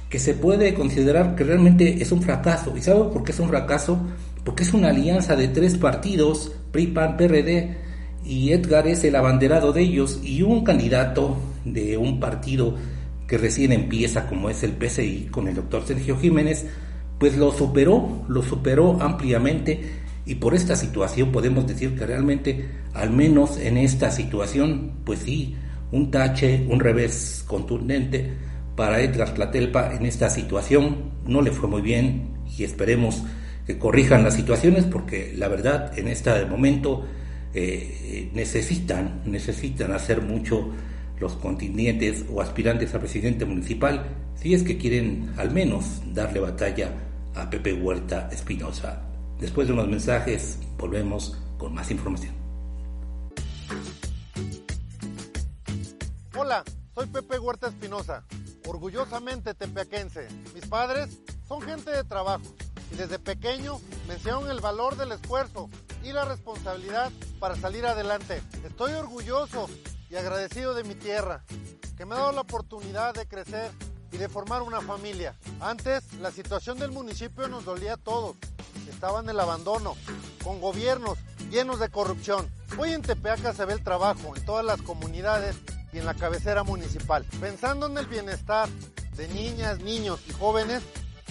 que 0.07 0.19
se 0.19 0.35
puede 0.35 0.75
considerar 0.75 1.33
que 1.33 1.45
realmente 1.45 1.99
es 1.99 2.11
un 2.11 2.21
fracaso. 2.21 2.77
¿Y 2.77 2.81
sabe 2.81 3.05
por 3.05 3.23
qué 3.23 3.31
es 3.31 3.39
un 3.39 3.49
fracaso? 3.49 3.99
Porque 4.45 4.61
es 4.61 4.71
una 4.71 4.89
alianza 4.89 5.35
de 5.35 5.47
tres 5.47 5.77
partidos, 5.77 6.51
PRI, 6.71 6.85
PAN, 6.85 7.17
PRD, 7.17 7.88
y 8.25 8.51
Edgar 8.51 8.87
es 8.87 9.03
el 9.03 9.15
abanderado 9.15 9.73
de 9.73 9.81
ellos 9.81 10.19
y 10.23 10.41
un 10.41 10.63
candidato 10.63 11.37
de 11.65 11.97
un 11.97 12.19
partido 12.19 12.75
que 13.27 13.37
recién 13.37 13.71
empieza 13.71 14.27
como 14.27 14.49
es 14.49 14.63
el 14.63 14.71
PCI 14.71 15.27
con 15.31 15.47
el 15.47 15.55
doctor 15.55 15.85
Sergio 15.85 16.17
Jiménez, 16.17 16.65
pues 17.19 17.37
lo 17.37 17.51
superó, 17.51 18.23
lo 18.27 18.41
superó 18.41 19.01
ampliamente 19.01 19.81
y 20.25 20.35
por 20.35 20.53
esta 20.53 20.75
situación 20.75 21.31
podemos 21.31 21.65
decir 21.67 21.97
que 21.97 22.05
realmente, 22.05 22.69
al 22.93 23.09
menos 23.09 23.57
en 23.57 23.77
esta 23.77 24.11
situación, 24.11 24.93
pues 25.03 25.19
sí, 25.19 25.55
un 25.91 26.11
tache, 26.11 26.65
un 26.69 26.79
revés 26.79 27.43
contundente 27.47 28.31
para 28.75 29.01
Edgar 29.01 29.33
Tlatelpa 29.33 29.93
en 29.93 30.05
esta 30.05 30.29
situación. 30.29 31.11
No 31.25 31.41
le 31.41 31.51
fue 31.51 31.67
muy 31.67 31.81
bien 31.81 32.29
y 32.57 32.63
esperemos 32.63 33.23
que 33.65 33.77
corrijan 33.77 34.23
las 34.23 34.35
situaciones 34.35 34.85
porque 34.85 35.33
la 35.35 35.47
verdad 35.47 35.97
en 35.97 36.07
este 36.07 36.45
momento 36.45 37.05
eh, 37.53 38.29
necesitan, 38.33 39.21
necesitan 39.25 39.91
hacer 39.91 40.21
mucho 40.21 40.71
los 41.19 41.33
contendientes 41.33 42.25
o 42.31 42.41
aspirantes 42.41 42.93
a 42.93 42.99
presidente 42.99 43.45
municipal 43.45 44.05
si 44.35 44.53
es 44.53 44.63
que 44.63 44.77
quieren 44.77 45.33
al 45.37 45.51
menos 45.51 46.01
darle 46.13 46.39
batalla 46.39 46.93
a 47.35 47.49
Pepe 47.49 47.73
Huerta 47.73 48.29
Espinosa. 48.31 49.01
Después 49.39 49.67
de 49.67 49.73
unos 49.73 49.87
mensajes, 49.87 50.59
volvemos 50.77 51.37
con 51.57 51.73
más 51.73 51.91
información. 51.91 52.33
Hola, 56.35 56.63
soy 56.95 57.07
Pepe 57.07 57.37
Huerta 57.37 57.67
Espinosa, 57.67 58.23
orgullosamente 58.65 59.53
tepeaquense. 59.53 60.27
Mis 60.53 60.65
padres 60.65 61.19
son 61.47 61.61
gente 61.61 61.91
de 61.91 62.03
trabajo 62.03 62.45
y 62.93 62.95
desde 62.95 63.19
pequeño 63.19 63.79
me 64.07 64.13
enseñaron 64.13 64.49
el 64.49 64.61
valor 64.61 64.95
del 64.95 65.11
esfuerzo 65.11 65.69
y 66.03 66.13
la 66.13 66.25
responsabilidad 66.25 67.11
para 67.39 67.55
salir 67.55 67.85
adelante. 67.85 68.41
Estoy 68.65 68.93
orgulloso 68.93 69.69
y 70.09 70.15
agradecido 70.15 70.73
de 70.73 70.83
mi 70.83 70.95
tierra, 70.95 71.43
que 71.97 72.05
me 72.05 72.15
ha 72.15 72.19
dado 72.19 72.31
la 72.31 72.41
oportunidad 72.41 73.13
de 73.13 73.27
crecer 73.27 73.71
y 74.11 74.17
de 74.17 74.29
formar 74.29 74.61
una 74.61 74.81
familia. 74.81 75.35
Antes, 75.59 76.13
la 76.13 76.31
situación 76.31 76.79
del 76.79 76.91
municipio 76.91 77.47
nos 77.47 77.65
dolía 77.65 77.93
a 77.93 77.97
todos 77.97 78.35
estaban 78.89 79.25
en 79.25 79.29
el 79.31 79.39
abandono, 79.39 79.95
con 80.43 80.59
gobiernos 80.59 81.17
llenos 81.49 81.79
de 81.79 81.89
corrupción. 81.89 82.49
Hoy 82.77 82.91
en 82.91 83.01
Tepeaca 83.01 83.53
se 83.53 83.65
ve 83.65 83.73
el 83.73 83.83
trabajo 83.83 84.35
en 84.35 84.43
todas 84.45 84.65
las 84.65 84.81
comunidades 84.81 85.55
y 85.93 85.99
en 85.99 86.05
la 86.05 86.13
cabecera 86.13 86.63
municipal. 86.63 87.23
Pensando 87.39 87.87
en 87.87 87.97
el 87.97 88.07
bienestar 88.07 88.67
de 89.15 89.27
niñas, 89.29 89.79
niños 89.79 90.19
y 90.27 90.33
jóvenes, 90.33 90.83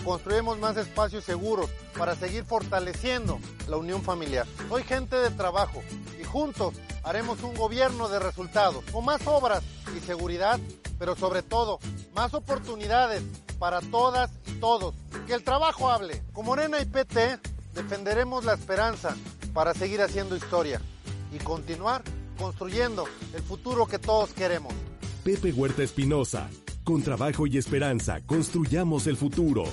construimos 0.05 0.59
más 0.59 0.77
espacios 0.77 1.25
seguros 1.25 1.71
para 1.97 2.15
seguir 2.15 2.45
fortaleciendo 2.45 3.39
la 3.69 3.77
unión 3.77 4.03
familiar. 4.03 4.47
Soy 4.69 4.83
gente 4.83 5.17
de 5.17 5.31
trabajo 5.31 5.83
y 6.21 6.25
juntos 6.25 6.75
haremos 7.03 7.43
un 7.43 7.55
gobierno 7.55 8.09
de 8.09 8.19
resultados, 8.19 8.85
con 8.93 9.05
más 9.05 9.27
obras 9.27 9.63
y 9.97 10.01
seguridad, 10.01 10.59
pero 10.99 11.17
sobre 11.17 11.43
todo 11.43 11.79
más 12.15 12.35
oportunidades 12.35 13.23
para 13.59 13.81
todas 13.81 14.31
y 14.47 14.53
todos. 14.61 14.95
Que 15.27 15.35
el 15.35 15.45
trabajo 15.45 15.91
hable. 15.91 16.23
Con 16.33 16.47
Morena 16.47 16.81
y 16.81 16.85
PT 16.85 17.39
defenderemos 17.75 18.45
la 18.45 18.55
esperanza 18.55 19.17
para 19.53 19.75
seguir 19.75 20.03
haciendo 20.03 20.37
historia 20.37 20.81
y 21.33 21.39
continuar 21.39 22.03
construyendo 22.39 23.05
el 23.35 23.43
futuro 23.43 23.87
que 23.87 23.99
todos 23.99 24.33
queremos. 24.33 24.73
Pepe 25.25 25.53
Huerta 25.53 25.83
Espinosa, 25.83 26.49
con 26.89 27.03
trabajo 27.03 27.47
y 27.47 27.59
esperanza, 27.59 28.23
construyamos 28.25 29.07
el 29.09 29.19
futuro. 29.19 29.65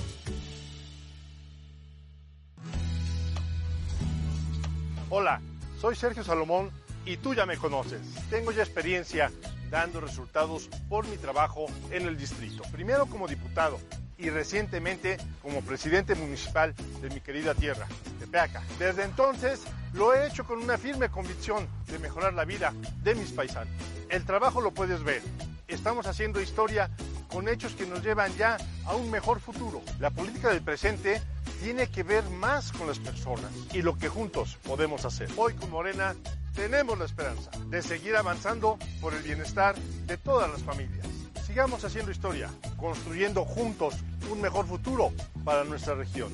Hola, 5.08 5.40
soy 5.80 5.96
Sergio 5.96 6.22
Salomón 6.22 6.70
y 7.06 7.16
tú 7.16 7.32
ya 7.32 7.46
me 7.46 7.56
conoces. 7.56 8.02
Tengo 8.28 8.52
ya 8.52 8.62
experiencia 8.62 9.32
dando 9.70 10.02
resultados 10.02 10.68
por 10.90 11.08
mi 11.08 11.16
trabajo 11.16 11.64
en 11.90 12.06
el 12.06 12.18
distrito. 12.18 12.64
Primero 12.70 13.06
como 13.06 13.26
diputado 13.26 13.80
y 14.18 14.28
recientemente 14.28 15.16
como 15.40 15.62
presidente 15.62 16.14
municipal 16.16 16.74
de 17.00 17.08
mi 17.08 17.22
querida 17.22 17.54
tierra, 17.54 17.86
Tepeaca. 18.20 18.62
Desde 18.78 19.04
entonces 19.04 19.62
lo 19.96 20.12
he 20.14 20.26
hecho 20.26 20.44
con 20.44 20.58
una 20.62 20.76
firme 20.76 21.08
convicción 21.08 21.66
de 21.86 21.98
mejorar 21.98 22.34
la 22.34 22.44
vida 22.44 22.72
de 23.02 23.14
mis 23.14 23.32
paisanos. 23.32 23.72
El 24.10 24.24
trabajo 24.24 24.60
lo 24.60 24.72
puedes 24.72 25.02
ver. 25.02 25.22
Estamos 25.68 26.06
haciendo 26.06 26.40
historia 26.40 26.90
con 27.28 27.48
hechos 27.48 27.74
que 27.74 27.86
nos 27.86 28.02
llevan 28.02 28.34
ya 28.36 28.58
a 28.84 28.94
un 28.94 29.10
mejor 29.10 29.40
futuro. 29.40 29.82
La 29.98 30.10
política 30.10 30.50
del 30.50 30.62
presente 30.62 31.22
tiene 31.62 31.88
que 31.88 32.02
ver 32.02 32.24
más 32.30 32.72
con 32.72 32.86
las 32.86 32.98
personas 32.98 33.50
y 33.72 33.80
lo 33.80 33.96
que 33.96 34.08
juntos 34.08 34.58
podemos 34.62 35.04
hacer. 35.06 35.30
Hoy 35.36 35.54
con 35.54 35.70
Morena 35.70 36.14
tenemos 36.54 36.98
la 36.98 37.06
esperanza 37.06 37.50
de 37.68 37.82
seguir 37.82 38.16
avanzando 38.16 38.78
por 39.00 39.14
el 39.14 39.22
bienestar 39.22 39.76
de 39.76 40.18
todas 40.18 40.50
las 40.50 40.62
familias. 40.62 41.06
Sigamos 41.46 41.84
haciendo 41.84 42.12
historia, 42.12 42.50
construyendo 42.76 43.44
juntos 43.44 43.94
un 44.30 44.42
mejor 44.42 44.66
futuro 44.66 45.12
para 45.44 45.64
nuestra 45.64 45.94
región. 45.94 46.32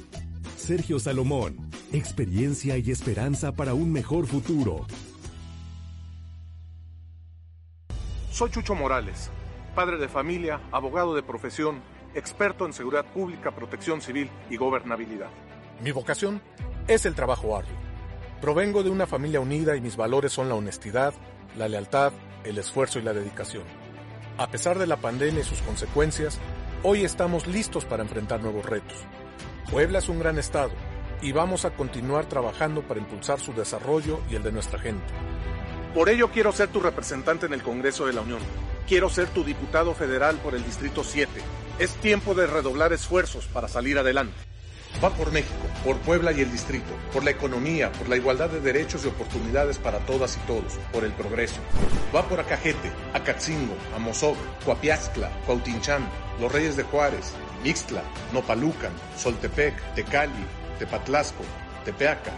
Sergio 0.62 1.00
Salomón, 1.00 1.56
experiencia 1.92 2.78
y 2.78 2.92
esperanza 2.92 3.50
para 3.50 3.74
un 3.74 3.90
mejor 3.90 4.28
futuro. 4.28 4.86
Soy 8.30 8.48
Chucho 8.50 8.76
Morales, 8.76 9.28
padre 9.74 9.96
de 9.98 10.08
familia, 10.08 10.60
abogado 10.70 11.16
de 11.16 11.24
profesión, 11.24 11.82
experto 12.14 12.64
en 12.64 12.72
seguridad 12.72 13.04
pública, 13.06 13.50
protección 13.50 14.00
civil 14.00 14.30
y 14.50 14.56
gobernabilidad. 14.56 15.30
Mi 15.82 15.90
vocación 15.90 16.40
es 16.86 17.06
el 17.06 17.16
trabajo 17.16 17.56
arduo 17.56 17.74
Provengo 18.40 18.84
de 18.84 18.90
una 18.90 19.08
familia 19.08 19.40
unida 19.40 19.76
y 19.76 19.80
mis 19.80 19.96
valores 19.96 20.32
son 20.32 20.48
la 20.48 20.54
honestidad, 20.54 21.12
la 21.58 21.66
lealtad, 21.66 22.12
el 22.44 22.56
esfuerzo 22.56 23.00
y 23.00 23.02
la 23.02 23.12
dedicación. 23.12 23.64
A 24.38 24.46
pesar 24.46 24.78
de 24.78 24.86
la 24.86 24.96
pandemia 24.96 25.40
y 25.40 25.44
sus 25.44 25.60
consecuencias, 25.62 26.38
hoy 26.84 27.04
estamos 27.04 27.48
listos 27.48 27.84
para 27.84 28.04
enfrentar 28.04 28.40
nuevos 28.40 28.64
retos. 28.64 29.04
Puebla 29.70 29.98
es 29.98 30.08
un 30.08 30.18
gran 30.18 30.38
estado 30.38 30.72
y 31.22 31.32
vamos 31.32 31.64
a 31.64 31.70
continuar 31.70 32.26
trabajando 32.26 32.82
para 32.82 33.00
impulsar 33.00 33.40
su 33.40 33.52
desarrollo 33.52 34.20
y 34.30 34.34
el 34.34 34.42
de 34.42 34.52
nuestra 34.52 34.78
gente. 34.78 35.06
Por 35.94 36.08
ello 36.08 36.30
quiero 36.30 36.52
ser 36.52 36.68
tu 36.68 36.80
representante 36.80 37.46
en 37.46 37.52
el 37.52 37.62
Congreso 37.62 38.06
de 38.06 38.12
la 38.12 38.22
Unión. 38.22 38.40
Quiero 38.88 39.08
ser 39.08 39.28
tu 39.28 39.44
diputado 39.44 39.94
federal 39.94 40.36
por 40.36 40.54
el 40.54 40.64
Distrito 40.64 41.04
7. 41.04 41.30
Es 41.78 41.94
tiempo 41.96 42.34
de 42.34 42.46
redoblar 42.46 42.92
esfuerzos 42.92 43.46
para 43.46 43.68
salir 43.68 43.98
adelante. 43.98 44.34
Va 45.02 45.10
por 45.10 45.32
México, 45.32 45.66
por 45.84 45.96
Puebla 45.98 46.32
y 46.32 46.42
el 46.42 46.52
distrito, 46.52 46.92
por 47.12 47.24
la 47.24 47.30
economía, 47.30 47.90
por 47.90 48.08
la 48.08 48.16
igualdad 48.16 48.50
de 48.50 48.60
derechos 48.60 49.04
y 49.04 49.08
oportunidades 49.08 49.78
para 49.78 49.98
todas 50.00 50.36
y 50.36 50.40
todos, 50.46 50.74
por 50.92 51.04
el 51.04 51.12
progreso. 51.12 51.60
Va 52.14 52.28
por 52.28 52.38
Acajete, 52.38 52.92
Acatzingo, 53.12 53.74
Amozoc, 53.96 54.36
Coapiaxtla, 54.64 55.30
Cuautinchán, 55.46 56.08
Los 56.40 56.52
Reyes 56.52 56.76
de 56.76 56.84
Juárez, 56.84 57.32
Ixtla, 57.64 58.02
Nopalucan, 58.32 58.92
Soltepec, 59.16 59.74
Tecali, 59.94 60.44
Tepatlasco, 60.78 61.44
Tepeaca. 61.84 62.32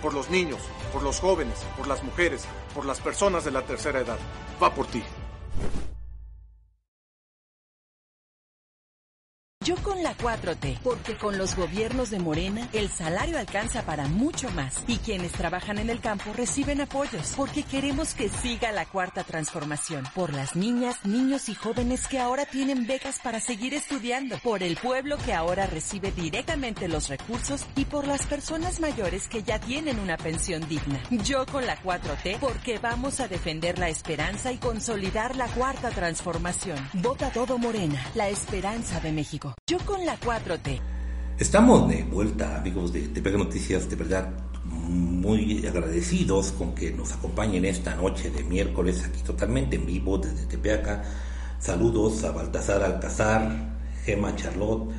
Por 0.00 0.14
los 0.14 0.30
niños, 0.30 0.60
por 0.92 1.02
los 1.02 1.20
jóvenes, 1.20 1.58
por 1.76 1.86
las 1.86 2.02
mujeres, 2.02 2.44
por 2.74 2.86
las 2.86 3.00
personas 3.00 3.44
de 3.44 3.50
la 3.50 3.62
tercera 3.62 4.00
edad. 4.00 4.18
Va 4.62 4.74
por 4.74 4.86
ti. 4.86 5.02
Yo 9.70 9.76
con 9.84 10.02
la 10.02 10.16
4T, 10.16 10.80
porque 10.82 11.16
con 11.16 11.38
los 11.38 11.54
gobiernos 11.54 12.10
de 12.10 12.18
Morena 12.18 12.68
el 12.72 12.88
salario 12.88 13.38
alcanza 13.38 13.82
para 13.82 14.08
mucho 14.08 14.50
más 14.50 14.82
y 14.88 14.96
quienes 14.96 15.30
trabajan 15.30 15.78
en 15.78 15.90
el 15.90 16.00
campo 16.00 16.32
reciben 16.32 16.80
apoyos, 16.80 17.34
porque 17.36 17.62
queremos 17.62 18.14
que 18.14 18.28
siga 18.28 18.72
la 18.72 18.84
cuarta 18.84 19.22
transformación, 19.22 20.02
por 20.12 20.34
las 20.34 20.56
niñas, 20.56 20.96
niños 21.04 21.48
y 21.48 21.54
jóvenes 21.54 22.08
que 22.08 22.18
ahora 22.18 22.46
tienen 22.46 22.88
becas 22.88 23.20
para 23.20 23.38
seguir 23.38 23.72
estudiando, 23.72 24.40
por 24.42 24.64
el 24.64 24.76
pueblo 24.76 25.18
que 25.18 25.34
ahora 25.34 25.68
recibe 25.68 26.10
directamente 26.10 26.88
los 26.88 27.08
recursos 27.08 27.64
y 27.76 27.84
por 27.84 28.08
las 28.08 28.26
personas 28.26 28.80
mayores 28.80 29.28
que 29.28 29.44
ya 29.44 29.60
tienen 29.60 30.00
una 30.00 30.16
pensión 30.16 30.68
digna. 30.68 31.00
Yo 31.22 31.46
con 31.46 31.64
la 31.64 31.80
4T, 31.80 32.40
porque 32.40 32.80
vamos 32.80 33.20
a 33.20 33.28
defender 33.28 33.78
la 33.78 33.88
esperanza 33.88 34.50
y 34.50 34.58
consolidar 34.58 35.36
la 35.36 35.46
cuarta 35.46 35.90
transformación. 35.90 36.76
Vota 36.94 37.30
todo 37.30 37.56
Morena, 37.56 38.04
la 38.16 38.28
esperanza 38.30 38.98
de 38.98 39.12
México. 39.12 39.54
Yo 39.70 39.78
con 39.86 40.04
la 40.04 40.18
4T. 40.18 40.80
Estamos 41.38 41.88
de 41.88 42.02
vuelta, 42.02 42.56
amigos 42.56 42.92
de 42.92 43.02
Tepega 43.02 43.38
Noticias, 43.38 43.88
de 43.88 43.94
verdad 43.94 44.28
muy 44.64 45.64
agradecidos 45.64 46.50
con 46.50 46.74
que 46.74 46.90
nos 46.90 47.12
acompañen 47.12 47.64
esta 47.64 47.94
noche 47.94 48.32
de 48.32 48.42
miércoles 48.42 49.04
aquí 49.04 49.22
totalmente 49.22 49.76
en 49.76 49.86
vivo 49.86 50.18
desde 50.18 50.46
Tepeaca. 50.46 51.04
Saludos 51.60 52.24
a 52.24 52.32
Baltasar 52.32 52.82
Alcazar, 52.82 53.76
Gema 54.04 54.34
Charlotte, 54.34 54.90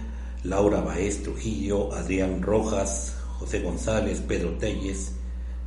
Laura 0.46 0.80
Baez 0.80 1.22
Trujillo, 1.22 1.94
Adrián 1.94 2.41
Rojas, 2.41 3.18
José 3.39 3.60
González, 3.60 4.22
Pedro 4.25 4.51
Telles, 4.51 5.12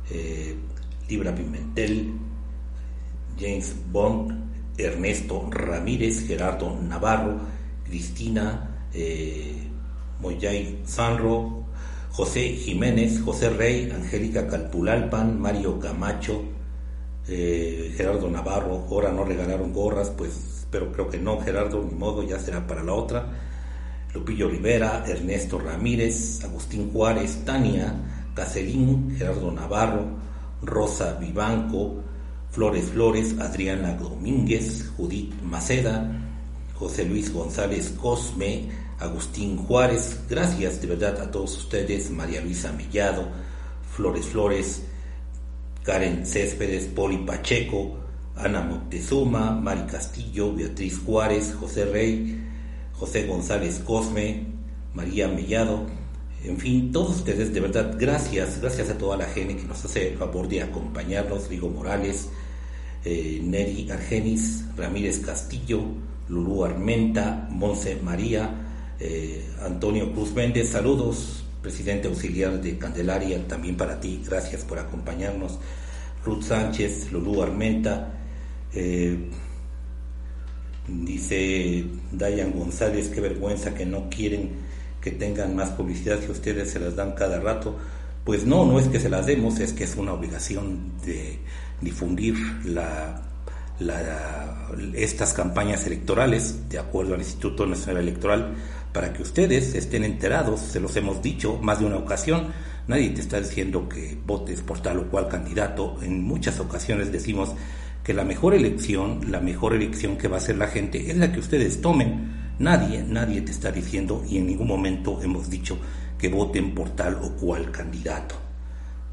eh, 0.09 0.55
Libra 1.07 1.35
Pimentel, 1.35 2.11
James 3.39 3.75
Bond, 3.91 4.33
Ernesto 4.79 5.47
Ramírez, 5.51 6.25
Gerardo 6.25 6.75
Navarro, 6.81 7.37
Cristina 7.83 8.71
eh, 8.95 9.69
Moyay 10.21 10.81
Sanro, 10.85 11.65
José 12.11 12.55
Jiménez, 12.55 13.19
José 13.19 13.49
Rey, 13.49 13.91
Angélica 13.91 14.47
Calpulalpan, 14.47 15.39
Mario 15.39 15.77
Camacho, 15.79 16.43
eh, 17.27 17.93
Gerardo 17.97 18.29
Navarro, 18.29 18.85
ahora 18.89 19.11
no 19.11 19.25
regalaron 19.25 19.73
gorras, 19.73 20.09
pues, 20.11 20.65
pero 20.71 20.91
creo 20.91 21.09
que 21.09 21.17
no, 21.17 21.41
Gerardo, 21.41 21.83
ni 21.83 21.93
modo, 21.93 22.23
ya 22.23 22.39
será 22.39 22.65
para 22.65 22.83
la 22.83 22.93
otra. 22.93 23.25
Lupillo 24.13 24.47
Rivera, 24.47 25.03
Ernesto 25.05 25.59
Ramírez, 25.59 26.41
Agustín 26.45 26.89
Juárez, 26.91 27.43
Tania, 27.43 27.93
Cacerín, 28.33 29.13
Gerardo 29.17 29.51
Navarro, 29.51 30.05
Rosa 30.61 31.15
Vivanco, 31.15 32.01
Flores 32.49 32.85
Flores, 32.85 33.35
Adriana 33.39 33.93
Domínguez, 33.95 34.89
Judith 34.95 35.33
Maceda, 35.41 36.09
José 36.75 37.03
Luis 37.03 37.33
González 37.33 37.89
Cosme, 38.01 38.69
Agustín 38.99 39.57
Juárez, 39.57 40.21
gracias 40.29 40.81
de 40.81 40.87
verdad 40.87 41.19
a 41.21 41.29
todos 41.29 41.57
ustedes, 41.57 42.09
María 42.09 42.41
Luisa 42.41 42.71
Mellado, 42.71 43.27
Flores 43.95 44.25
Flores, 44.27 44.83
Karen 45.83 46.25
Céspedes, 46.25 46.85
Poli 46.85 47.17
Pacheco, 47.17 47.97
Ana 48.35 48.61
Moctezuma, 48.61 49.51
Mari 49.51 49.83
Castillo, 49.83 50.53
Beatriz 50.53 50.99
Juárez, 51.05 51.53
José 51.59 51.85
Rey, 51.85 52.41
José 52.93 53.27
González 53.27 53.79
Cosme, 53.79 54.47
María 54.93 55.27
Mellado, 55.27 55.85
en 56.45 56.57
fin, 56.59 56.91
todos 56.91 57.17
ustedes, 57.17 57.51
de 57.53 57.59
verdad, 57.59 57.95
gracias, 57.99 58.61
gracias 58.61 58.91
a 58.91 58.97
toda 58.97 59.17
la 59.17 59.25
gente 59.25 59.55
que 59.55 59.63
nos 59.63 59.83
hace 59.83 60.09
el 60.09 60.17
favor 60.17 60.47
de 60.47 60.61
acompañarnos, 60.61 61.49
Rigo 61.49 61.69
Morales, 61.69 62.29
eh, 63.03 63.41
Neri 63.43 63.89
Argenis, 63.89 64.63
Ramírez 64.77 65.19
Castillo, 65.19 65.81
Lulú 66.29 66.63
Armenta, 66.63 67.47
Monse 67.49 67.99
María, 68.03 68.64
eh, 68.99 69.43
Antonio 69.61 70.11
Cruz 70.13 70.33
Méndez, 70.33 70.69
saludos, 70.69 71.43
presidente 71.61 72.07
auxiliar 72.07 72.61
de 72.61 72.77
Candelaria, 72.77 73.45
también 73.47 73.75
para 73.75 73.99
ti, 73.99 74.21
gracias 74.25 74.63
por 74.63 74.79
acompañarnos. 74.79 75.59
Ruth 76.23 76.43
Sánchez, 76.43 77.11
Lulú 77.11 77.41
Armenta, 77.43 78.13
eh, 78.73 79.17
dice 80.87 81.85
Dayan 82.11 82.51
González, 82.51 83.09
qué 83.09 83.21
vergüenza 83.21 83.73
que 83.73 83.85
no 83.85 84.09
quieren 84.09 84.65
que 85.01 85.11
tengan 85.11 85.55
más 85.55 85.69
publicidad 85.69 86.19
que 86.19 86.31
ustedes 86.31 86.71
se 86.71 86.79
las 86.79 86.95
dan 86.95 87.13
cada 87.13 87.39
rato. 87.39 87.75
Pues 88.23 88.45
no, 88.45 88.65
no 88.65 88.79
es 88.79 88.87
que 88.87 88.99
se 88.99 89.07
las 89.07 89.27
demos, 89.27 89.59
es 89.59 89.71
que 89.71 89.83
es 89.83 89.95
una 89.95 90.13
obligación 90.13 90.93
de 91.05 91.37
difundir 91.79 92.35
la 92.65 93.21
estas 94.93 95.33
campañas 95.33 95.85
electorales, 95.85 96.69
de 96.69 96.79
acuerdo 96.79 97.13
al 97.13 97.19
Instituto 97.19 97.65
Nacional 97.65 98.03
Electoral, 98.03 98.55
para 98.95 99.11
que 99.11 99.23
ustedes 99.23 99.75
estén 99.75 100.05
enterados, 100.05 100.61
se 100.61 100.79
los 100.79 100.95
hemos 100.95 101.21
dicho 101.21 101.59
más 101.61 101.81
de 101.81 101.85
una 101.85 101.97
ocasión, 101.97 102.53
nadie 102.87 103.09
te 103.09 103.19
está 103.19 103.41
diciendo 103.41 103.89
que 103.89 104.17
votes 104.25 104.61
por 104.61 104.79
tal 104.79 104.99
o 104.99 105.09
cual 105.09 105.27
candidato, 105.27 105.97
en 106.01 106.23
muchas 106.23 106.61
ocasiones 106.61 107.11
decimos 107.11 107.51
que 108.05 108.13
la 108.13 108.23
mejor 108.23 108.53
elección, 108.53 109.19
la 109.29 109.41
mejor 109.41 109.73
elección 109.73 110.17
que 110.17 110.29
va 110.29 110.37
a 110.37 110.39
hacer 110.39 110.55
la 110.55 110.67
gente 110.67 111.11
es 111.11 111.17
la 111.17 111.29
que 111.33 111.41
ustedes 111.41 111.81
tomen, 111.81 112.53
nadie, 112.57 113.03
nadie 113.03 113.41
te 113.41 113.51
está 113.51 113.69
diciendo 113.69 114.23
y 114.25 114.37
en 114.37 114.47
ningún 114.47 114.69
momento 114.69 115.21
hemos 115.21 115.49
dicho 115.49 115.77
que 116.17 116.29
voten 116.29 116.73
por 116.73 116.91
tal 116.91 117.15
o 117.15 117.31
cual 117.35 117.71
candidato. 117.71 118.35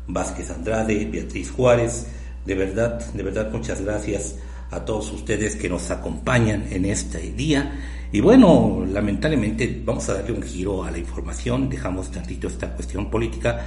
Vázquez 0.07 0.49
Andrade, 0.53 1.09
Beatriz 1.11 1.51
Juárez, 1.51 2.07
de 2.47 2.55
verdad, 2.55 3.05
de 3.13 3.23
verdad 3.25 3.51
muchas 3.51 3.81
gracias 3.81 4.37
a 4.73 4.85
todos 4.85 5.13
ustedes 5.13 5.55
que 5.55 5.69
nos 5.69 5.91
acompañan 5.91 6.67
en 6.71 6.87
este 6.87 7.33
día. 7.33 7.79
Y 8.11 8.21
bueno, 8.21 8.85
lamentablemente 8.91 9.83
vamos 9.85 10.09
a 10.09 10.15
darle 10.15 10.33
un 10.33 10.43
giro 10.43 10.83
a 10.85 10.91
la 10.91 10.99
información, 10.99 11.69
dejamos 11.69 12.11
tantito 12.11 12.49
esta 12.49 12.75
cuestión 12.75 13.11
política. 13.11 13.61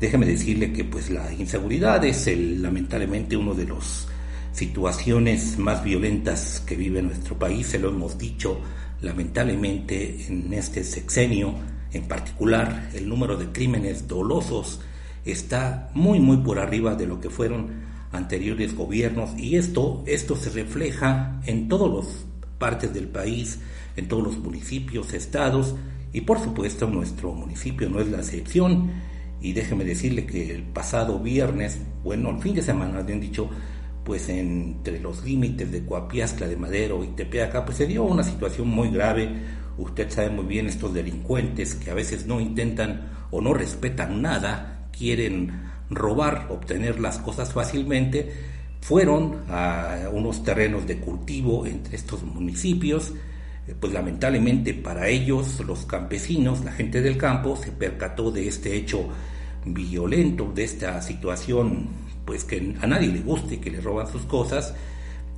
Déjeme 0.00 0.26
decirle 0.26 0.72
que 0.72 0.84
pues 0.84 1.10
la 1.10 1.32
inseguridad 1.32 2.02
es 2.04 2.26
el, 2.26 2.62
lamentablemente 2.62 3.36
uno 3.36 3.54
de 3.54 3.66
los 3.66 4.08
situaciones 4.52 5.58
más 5.58 5.82
violentas 5.84 6.62
que 6.64 6.76
vive 6.76 7.02
nuestro 7.02 7.38
país, 7.38 7.66
se 7.66 7.78
lo 7.78 7.88
hemos 7.88 8.16
dicho 8.16 8.60
lamentablemente 9.00 10.24
en 10.28 10.52
este 10.54 10.82
sexenio 10.82 11.54
en 11.92 12.08
particular, 12.08 12.90
el 12.94 13.08
número 13.08 13.36
de 13.36 13.52
crímenes 13.52 14.08
dolosos 14.08 14.80
está 15.24 15.90
muy 15.94 16.18
muy 16.18 16.38
por 16.38 16.58
arriba 16.58 16.94
de 16.96 17.06
lo 17.06 17.20
que 17.20 17.30
fueron 17.30 17.93
anteriores 18.14 18.74
gobiernos 18.74 19.30
y 19.38 19.56
esto 19.56 20.02
esto 20.06 20.36
se 20.36 20.50
refleja 20.50 21.40
en 21.46 21.68
todas 21.68 22.06
las 22.06 22.26
partes 22.58 22.94
del 22.94 23.08
país 23.08 23.58
en 23.96 24.08
todos 24.08 24.24
los 24.24 24.38
municipios, 24.38 25.12
estados 25.12 25.74
y 26.12 26.22
por 26.22 26.40
supuesto 26.40 26.88
nuestro 26.88 27.32
municipio 27.32 27.88
no 27.88 28.00
es 28.00 28.08
la 28.08 28.18
excepción. 28.18 28.90
Y 29.40 29.52
déjeme 29.52 29.84
decirle 29.84 30.24
que 30.24 30.54
el 30.54 30.62
pasado 30.62 31.18
viernes, 31.18 31.78
bueno, 32.02 32.30
el 32.30 32.38
fin 32.38 32.54
de 32.54 32.62
semana, 32.62 33.02
bien 33.02 33.20
dicho, 33.20 33.50
pues 34.04 34.28
entre 34.28 35.00
los 35.00 35.24
límites 35.24 35.70
de 35.70 35.84
Coapiascla, 35.84 36.46
de 36.46 36.56
Madero 36.56 37.04
y 37.04 37.08
Tepeaca, 37.08 37.64
pues 37.64 37.78
se 37.78 37.86
dio 37.86 38.04
una 38.04 38.22
situación 38.22 38.68
muy 38.68 38.90
grave. 38.90 39.28
Usted 39.76 40.08
sabe 40.08 40.30
muy 40.30 40.46
bien 40.46 40.66
estos 40.66 40.94
delincuentes 40.94 41.74
que 41.74 41.90
a 41.90 41.94
veces 41.94 42.26
no 42.26 42.40
intentan 42.40 43.10
o 43.30 43.40
no 43.40 43.52
respetan 43.52 44.22
nada, 44.22 44.88
quieren 44.96 45.73
robar, 45.90 46.46
obtener 46.50 47.00
las 47.00 47.18
cosas 47.18 47.52
fácilmente, 47.52 48.32
fueron 48.80 49.44
a 49.48 50.08
unos 50.12 50.42
terrenos 50.42 50.86
de 50.86 50.98
cultivo 50.98 51.66
entre 51.66 51.96
estos 51.96 52.22
municipios, 52.22 53.12
eh, 53.66 53.74
pues 53.78 53.92
lamentablemente 53.92 54.74
para 54.74 55.08
ellos, 55.08 55.60
los 55.66 55.86
campesinos, 55.86 56.64
la 56.64 56.72
gente 56.72 57.00
del 57.00 57.16
campo, 57.16 57.56
se 57.56 57.72
percató 57.72 58.30
de 58.30 58.46
este 58.46 58.76
hecho 58.76 59.08
violento, 59.64 60.52
de 60.54 60.64
esta 60.64 61.00
situación, 61.00 61.88
pues 62.26 62.44
que 62.44 62.76
a 62.80 62.86
nadie 62.86 63.08
le 63.08 63.20
guste 63.20 63.58
que 63.58 63.70
le 63.70 63.80
roban 63.80 64.06
sus 64.06 64.22
cosas, 64.22 64.74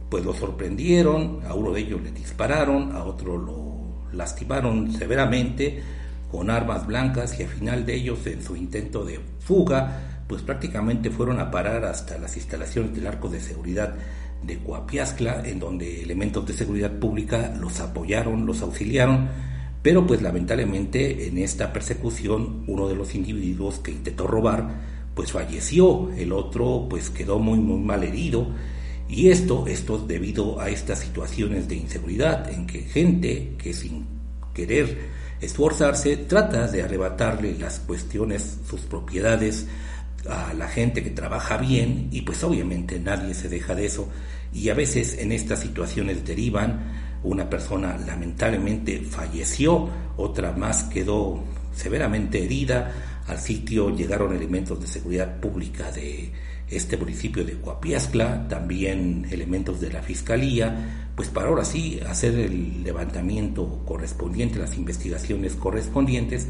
pues 0.09 0.25
lo 0.25 0.35
sorprendieron, 0.35 1.41
a 1.47 1.55
uno 1.55 1.73
de 1.73 1.81
ellos 1.81 2.01
le 2.03 2.13
dispararon, 2.13 2.93
a 2.97 3.05
otro 3.05 3.37
lo 3.37 3.77
lastimaron 4.13 4.93
severamente 4.93 5.83
con 6.31 6.51
armas 6.51 6.87
blancas 6.87 7.39
y 7.39 7.45
al 7.45 7.49
final 7.49 7.87
de 7.87 7.95
ellos 7.95 8.27
en 8.27 8.43
su 8.43 8.57
intento 8.57 9.05
de 9.05 9.21
fuga, 9.39 10.16
pues 10.27 10.43
prácticamente 10.43 11.11
fueron 11.11 11.39
a 11.39 11.51
parar 11.51 11.85
hasta 11.85 12.19
las 12.19 12.37
instalaciones 12.37 12.95
del 12.95 13.07
arco 13.07 13.29
de 13.29 13.41
seguridad 13.41 13.95
de 14.43 14.59
Coapiascla, 14.59 15.43
en 15.49 15.59
donde 15.59 16.03
elementos 16.03 16.47
de 16.47 16.53
seguridad 16.53 16.93
pública 16.93 17.55
los 17.59 17.81
apoyaron, 17.81 18.47
los 18.47 18.63
auxiliaron, 18.63 19.29
pero 19.83 20.07
pues 20.07 20.23
lamentablemente 20.23 21.29
en 21.29 21.39
esta 21.39 21.73
persecución 21.73 22.65
uno 22.67 22.89
de 22.89 22.97
los 22.97 23.15
individuos 23.15 23.79
que 23.79 23.93
intentó 23.93 24.27
robar 24.27 24.97
pues 25.15 25.33
falleció, 25.33 26.11
el 26.17 26.33
otro 26.33 26.87
pues 26.91 27.09
quedó 27.09 27.39
muy 27.39 27.59
muy 27.59 27.81
mal 27.81 28.05
herido 28.05 28.49
y 29.09 29.31
esto, 29.31 29.67
esto 29.67 29.99
debido 29.99 30.61
a 30.61 30.69
estas 30.69 30.99
situaciones 30.99 31.69
de 31.69 31.77
inseguridad 31.77 32.51
en 32.51 32.67
que 32.67 32.81
gente 32.81 33.55
que 33.57 33.73
sin 33.73 34.07
querer 34.53 34.99
esforzarse 35.41 36.17
trata 36.17 36.67
de 36.67 36.83
arrebatarle 36.83 37.57
las 37.59 37.79
cuestiones, 37.79 38.59
sus 38.69 38.81
propiedades 38.81 39.67
a 40.31 40.55
la 40.55 40.69
gente 40.69 41.03
que 41.03 41.11
trabaja 41.11 41.57
bien 41.57 42.09
y 42.11 42.23
pues 42.23 42.43
obviamente 42.45 42.99
nadie 43.01 43.35
se 43.35 43.49
deja 43.49 43.75
de 43.75 43.87
eso. 43.87 44.09
Y 44.53 44.69
a 44.69 44.75
veces 44.75 45.19
en 45.19 45.33
estas 45.33 45.61
situaciones 45.61 46.25
derivan 46.25 46.93
una 47.23 47.51
persona 47.51 47.99
lamentablemente 47.99 49.01
falleció, 49.01 49.89
otra 50.17 50.53
más 50.53 50.85
quedó 50.85 51.43
severamente 51.75 52.45
herida, 52.45 53.23
al 53.27 53.39
sitio 53.39 53.95
llegaron 53.95 54.35
elementos 54.35 54.81
de 54.81 54.87
seguridad 54.87 55.41
pública 55.41 55.91
de 55.91 56.33
este 56.69 56.97
municipio 56.97 57.45
de 57.45 57.61
Coapiascla, 57.61 58.49
también 58.49 59.27
elementos 59.31 59.81
de 59.81 59.93
la 59.93 60.03
Fiscalía, 60.03 61.11
pues 61.15 61.29
para 61.29 61.49
ahora 61.49 61.65
sí 61.65 62.01
hacer 62.09 62.35
el 62.39 62.83
levantamiento 62.83 63.83
correspondiente, 63.85 64.59
las 64.59 64.77
investigaciones 64.77 65.55
correspondientes 65.55 66.49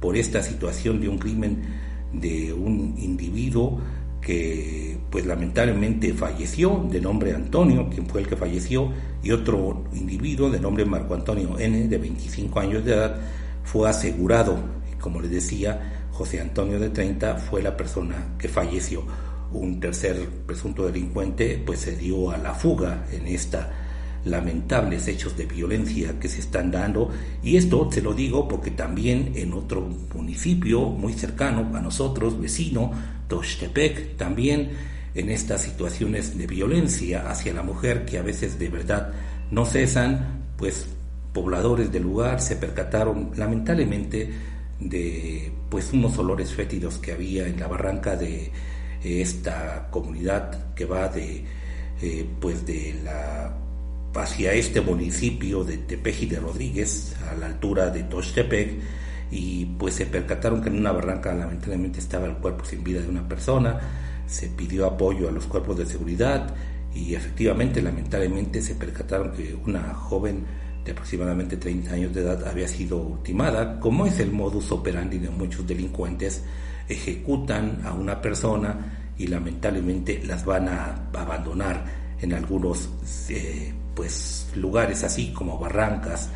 por 0.00 0.16
esta 0.16 0.42
situación 0.42 1.00
de 1.00 1.08
un 1.08 1.18
crimen 1.18 1.87
de 2.12 2.52
un 2.52 2.94
individuo 2.98 3.78
que 4.20 4.98
pues 5.10 5.26
lamentablemente 5.26 6.12
falleció, 6.12 6.86
de 6.90 7.00
nombre 7.00 7.34
Antonio, 7.34 7.88
quien 7.88 8.06
fue 8.06 8.20
el 8.20 8.26
que 8.28 8.36
falleció, 8.36 8.90
y 9.22 9.30
otro 9.30 9.84
individuo 9.94 10.50
de 10.50 10.60
nombre 10.60 10.84
Marco 10.84 11.14
Antonio 11.14 11.58
N, 11.58 11.88
de 11.88 11.98
25 11.98 12.60
años 12.60 12.84
de 12.84 12.94
edad, 12.94 13.20
fue 13.64 13.88
asegurado. 13.88 14.58
Como 15.00 15.20
les 15.20 15.30
decía, 15.30 16.06
José 16.12 16.40
Antonio 16.40 16.80
de 16.80 16.90
30 16.90 17.36
fue 17.36 17.62
la 17.62 17.76
persona 17.76 18.34
que 18.38 18.48
falleció 18.48 19.04
un 19.52 19.80
tercer 19.80 20.28
presunto 20.46 20.86
delincuente 20.86 21.62
pues 21.64 21.80
se 21.80 21.96
dio 21.96 22.30
a 22.30 22.38
la 22.38 22.54
fuga 22.54 23.06
en 23.12 23.26
esta 23.26 23.87
lamentables 24.24 25.08
hechos 25.08 25.36
de 25.36 25.46
violencia 25.46 26.18
que 26.18 26.28
se 26.28 26.40
están 26.40 26.70
dando. 26.70 27.10
Y 27.42 27.56
esto 27.56 27.88
se 27.90 28.02
lo 28.02 28.14
digo 28.14 28.48
porque 28.48 28.70
también 28.70 29.32
en 29.34 29.52
otro 29.52 29.88
municipio 30.14 30.86
muy 30.86 31.12
cercano 31.12 31.76
a 31.76 31.80
nosotros, 31.80 32.40
vecino, 32.40 32.92
Tochtepec, 33.28 34.16
también 34.16 34.70
en 35.14 35.30
estas 35.30 35.62
situaciones 35.62 36.36
de 36.36 36.46
violencia 36.46 37.30
hacia 37.30 37.52
la 37.52 37.62
mujer 37.62 38.04
que 38.04 38.18
a 38.18 38.22
veces 38.22 38.58
de 38.58 38.68
verdad 38.68 39.12
no 39.50 39.64
cesan, 39.64 40.42
pues 40.56 40.86
pobladores 41.32 41.90
del 41.92 42.02
lugar 42.02 42.40
se 42.40 42.56
percataron 42.56 43.30
lamentablemente 43.36 44.30
de 44.80 45.52
pues 45.68 45.92
unos 45.92 46.16
olores 46.18 46.52
fétidos 46.52 46.98
que 46.98 47.12
había 47.12 47.46
en 47.46 47.58
la 47.58 47.66
barranca 47.66 48.16
de 48.16 48.50
esta 49.02 49.88
comunidad 49.90 50.74
que 50.74 50.84
va 50.84 51.08
de 51.08 51.44
eh, 52.00 52.24
pues 52.40 52.64
de 52.64 52.94
la 53.02 53.52
hacia 54.14 54.52
este 54.52 54.80
municipio 54.80 55.64
de 55.64 55.78
Tepeji 55.78 56.26
de 56.26 56.40
Rodríguez 56.40 57.14
a 57.30 57.34
la 57.34 57.46
altura 57.46 57.90
de 57.90 58.02
Tochtepec 58.04 58.80
y 59.30 59.66
pues 59.66 59.94
se 59.94 60.06
percataron 60.06 60.62
que 60.62 60.68
en 60.68 60.78
una 60.78 60.92
barranca 60.92 61.34
lamentablemente 61.34 61.98
estaba 61.98 62.26
el 62.26 62.34
cuerpo 62.34 62.64
sin 62.64 62.82
vida 62.82 63.00
de 63.00 63.08
una 63.08 63.28
persona. 63.28 63.78
Se 64.26 64.48
pidió 64.48 64.86
apoyo 64.86 65.28
a 65.28 65.32
los 65.32 65.46
cuerpos 65.46 65.78
de 65.78 65.86
seguridad 65.86 66.54
y 66.94 67.14
efectivamente 67.14 67.82
lamentablemente 67.82 68.62
se 68.62 68.74
percataron 68.74 69.32
que 69.32 69.54
una 69.54 69.94
joven 69.94 70.44
de 70.84 70.92
aproximadamente 70.92 71.56
30 71.56 71.92
años 71.92 72.14
de 72.14 72.22
edad 72.22 72.48
había 72.48 72.66
sido 72.66 72.96
ultimada. 72.96 73.78
Como 73.78 74.06
es 74.06 74.18
el 74.20 74.32
modus 74.32 74.72
operandi 74.72 75.18
de 75.18 75.30
muchos 75.30 75.66
delincuentes 75.66 76.42
ejecutan 76.88 77.82
a 77.84 77.92
una 77.92 78.20
persona 78.22 79.12
y 79.18 79.26
lamentablemente 79.26 80.22
las 80.24 80.44
van 80.44 80.68
a 80.68 81.08
abandonar 81.12 81.97
en 82.20 82.32
algunos 82.32 82.88
eh, 83.28 83.72
pues 83.94 84.48
lugares 84.54 85.04
así 85.04 85.32
como 85.32 85.58
barrancas 85.58 86.30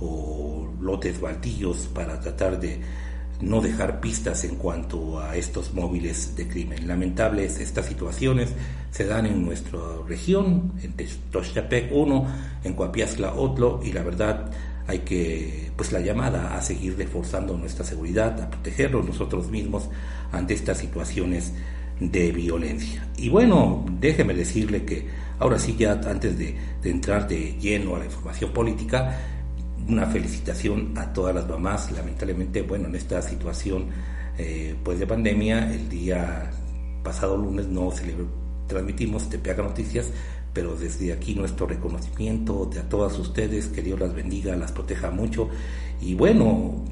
o 0.00 0.72
lotes 0.80 1.20
baldíos 1.20 1.88
para 1.94 2.20
tratar 2.20 2.60
de 2.60 2.80
no 3.40 3.60
dejar 3.60 4.00
pistas 4.00 4.44
en 4.44 4.56
cuanto 4.56 5.20
a 5.20 5.36
estos 5.36 5.74
móviles 5.74 6.36
de 6.36 6.48
crimen. 6.48 6.86
Lamentables 6.86 7.60
estas 7.60 7.86
situaciones 7.86 8.50
se 8.90 9.06
dan 9.06 9.26
en 9.26 9.44
nuestra 9.44 9.78
región, 10.08 10.72
en 10.82 10.94
Tochtepec 11.30 11.92
uno, 11.92 12.26
en 12.64 12.72
Coapiazla 12.74 13.34
otro, 13.34 13.80
y 13.84 13.92
la 13.92 14.02
verdad 14.02 14.50
hay 14.86 15.00
que, 15.00 15.70
pues 15.76 15.92
la 15.92 16.00
llamada 16.00 16.56
a 16.56 16.62
seguir 16.62 16.96
reforzando 16.96 17.56
nuestra 17.56 17.84
seguridad, 17.84 18.40
a 18.40 18.50
protegernos 18.50 19.04
nosotros 19.04 19.50
mismos 19.50 19.88
ante 20.32 20.54
estas 20.54 20.78
situaciones 20.78 21.52
de 22.00 22.32
violencia. 22.32 23.06
Y 23.16 23.28
bueno, 23.28 23.84
déjeme 24.00 24.34
decirle 24.34 24.84
que 24.84 25.06
ahora 25.38 25.58
sí 25.58 25.76
ya 25.78 25.92
antes 25.92 26.38
de, 26.38 26.56
entrar 26.84 27.26
de 27.28 27.56
lleno 27.58 27.96
a 27.96 27.98
la 27.98 28.04
información 28.04 28.52
política, 28.52 29.18
una 29.88 30.06
felicitación 30.06 30.92
a 30.96 31.12
todas 31.12 31.34
las 31.34 31.48
mamás. 31.48 31.90
Lamentablemente, 31.92 32.62
bueno, 32.62 32.88
en 32.88 32.94
esta 32.94 33.22
situación 33.22 33.86
eh, 34.38 34.74
pues 34.82 34.98
de 34.98 35.06
pandemia, 35.06 35.72
el 35.72 35.88
día 35.88 36.50
pasado 37.02 37.36
lunes 37.36 37.66
no 37.66 37.90
se 37.90 38.06
le 38.06 38.14
transmitimos 38.66 39.28
TPAC 39.28 39.58
Noticias, 39.58 40.10
pero 40.52 40.74
desde 40.74 41.12
aquí 41.12 41.34
nuestro 41.34 41.66
reconocimiento 41.66 42.66
de 42.66 42.80
a 42.80 42.88
todas 42.88 43.18
ustedes, 43.18 43.66
que 43.68 43.82
Dios 43.82 44.00
las 44.00 44.14
bendiga, 44.14 44.56
las 44.56 44.72
proteja 44.72 45.10
mucho. 45.10 45.48
Y 46.00 46.14
bueno, 46.14 46.82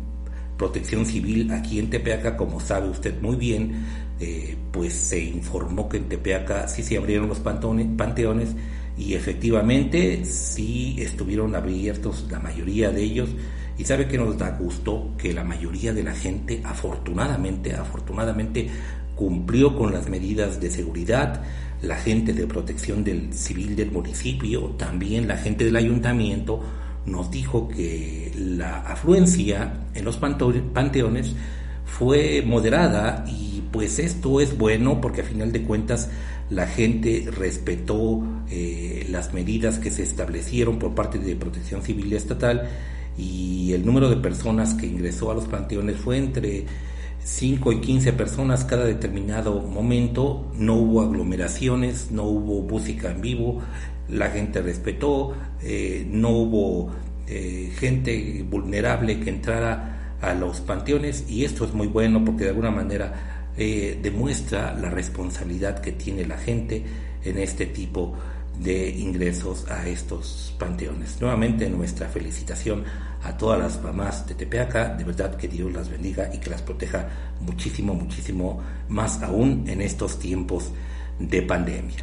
protección 0.57 1.05
civil 1.07 1.51
aquí 1.51 1.79
en 1.79 1.91
Tepeaca, 1.91 2.37
como 2.37 2.61
sabe 2.61 2.89
usted 2.89 3.21
muy 3.21 3.37
bien, 3.37 3.85
eh, 4.21 4.57
pues 4.71 4.95
se 4.95 5.23
informó 5.23 5.89
que 5.89 5.97
en 5.97 6.09
Tepeaca 6.09 6.69
sí 6.69 6.83
se 6.83 6.97
abrieron 6.97 7.29
los 7.29 7.41
panteones 7.41 8.55
y 8.97 9.15
efectivamente 9.15 10.25
sí 10.25 10.97
estuvieron 10.99 11.55
abiertos 11.55 12.27
la 12.31 12.39
mayoría 12.39 12.91
de 12.91 13.03
ellos. 13.03 13.31
Y 13.77 13.85
sabe 13.85 14.07
que 14.07 14.19
nos 14.19 14.39
da 14.39 14.51
gusto 14.51 15.15
que 15.19 15.33
la 15.33 15.43
mayoría 15.43 15.93
de 15.93 16.05
la 16.05 16.15
gente, 16.15 16.61
afortunadamente, 16.65 17.75
afortunadamente, 17.75 18.69
cumplió 19.17 19.77
con 19.77 19.93
las 19.93 20.09
medidas 20.09 20.61
de 20.61 20.71
seguridad, 20.71 21.43
la 21.83 21.97
gente 21.97 22.33
de 22.33 22.47
protección 22.47 23.03
del 23.03 23.33
civil 23.33 23.75
del 23.75 23.91
municipio, 23.91 24.71
también 24.79 25.27
la 25.27 25.37
gente 25.37 25.65
del 25.65 25.77
ayuntamiento, 25.77 26.63
nos 27.07 27.31
dijo 27.31 27.69
que 27.69 28.33
la 28.37 28.81
afluencia 28.81 29.87
en 29.93 30.05
los 30.05 30.17
panteones 30.17 31.35
fue 31.85 32.43
moderada 32.47 33.25
y 33.29 33.54
pues 33.75 33.99
esto 33.99 34.41
es 34.41 34.57
bueno 34.57 35.01
porque 35.01 35.23
a 35.23 35.25
final 35.25 35.51
de 35.51 35.65
cuentas 35.65 36.09
la 36.49 36.69
gente 36.69 37.29
respetó 37.37 38.23
eh, 38.49 39.05
las 39.11 39.35
medidas 39.35 39.81
que 39.81 39.91
se 39.91 40.05
establecieron 40.05 40.79
por 40.79 40.95
parte 40.95 41.19
de 41.19 41.35
Protección 41.35 41.83
Civil 41.83 42.13
Estatal 42.13 42.69
y 43.19 43.73
el 43.73 43.85
número 43.85 44.09
de 44.09 44.17
personas 44.17 44.75
que 44.75 44.87
ingresó 44.87 45.33
a 45.33 45.35
los 45.35 45.47
panteones 45.47 45.97
fue 45.97 46.19
entre 46.19 46.67
5 47.25 47.73
y 47.73 47.81
15 47.81 48.13
personas 48.13 48.65
cada 48.65 48.85
determinado 48.85 49.61
momento, 49.63 50.53
no 50.57 50.75
hubo 50.75 51.03
aglomeraciones, 51.03 52.13
no 52.13 52.23
hubo 52.23 52.63
música 52.63 53.11
en 53.11 53.23
vivo, 53.23 53.61
la 54.09 54.31
gente 54.31 54.63
respetó, 54.63 55.35
eh, 55.65 56.07
no 56.09 56.31
hubo 56.31 56.93
eh, 57.27 57.73
gente 57.77 58.47
vulnerable 58.49 59.19
que 59.19 59.31
entrara 59.31 60.15
a 60.21 60.33
los 60.33 60.61
panteones 60.61 61.29
y 61.29 61.45
esto 61.45 61.65
es 61.65 61.75
muy 61.75 61.89
bueno 61.89 62.25
porque 62.25 62.45
de 62.45 62.51
alguna 62.51 62.71
manera 62.71 63.34
eh, 63.57 63.99
demuestra 64.03 64.75
la 64.75 64.91
responsabilidad 64.91 65.81
que 65.81 65.93
tiene 65.93 66.27
la 66.27 66.37
gente 66.39 66.85
en 67.23 67.39
este 67.39 67.67
tipo 67.67 68.15
de 68.59 68.91
ingresos 68.91 69.67
a 69.71 69.87
estos 69.89 70.55
panteones. 70.59 71.21
Nuevamente 71.21 71.69
nuestra 71.69 72.09
felicitación 72.09 72.85
a 73.23 73.37
todas 73.37 73.59
las 73.59 73.83
mamás 73.83 74.27
de 74.27 74.35
Tepeaca, 74.35 74.95
de 74.95 75.05
verdad 75.05 75.37
que 75.37 75.49
Dios 75.49 75.73
las 75.73 75.89
bendiga 75.89 76.31
y 76.33 76.39
que 76.39 76.51
las 76.51 76.63
proteja 76.63 77.09
muchísimo, 77.41 77.95
muchísimo 77.95 78.61
más 78.89 79.23
aún 79.23 79.65
en 79.67 79.81
estos 79.81 80.19
tiempos 80.19 80.71
de 81.19 81.43
pandemia. 81.43 81.97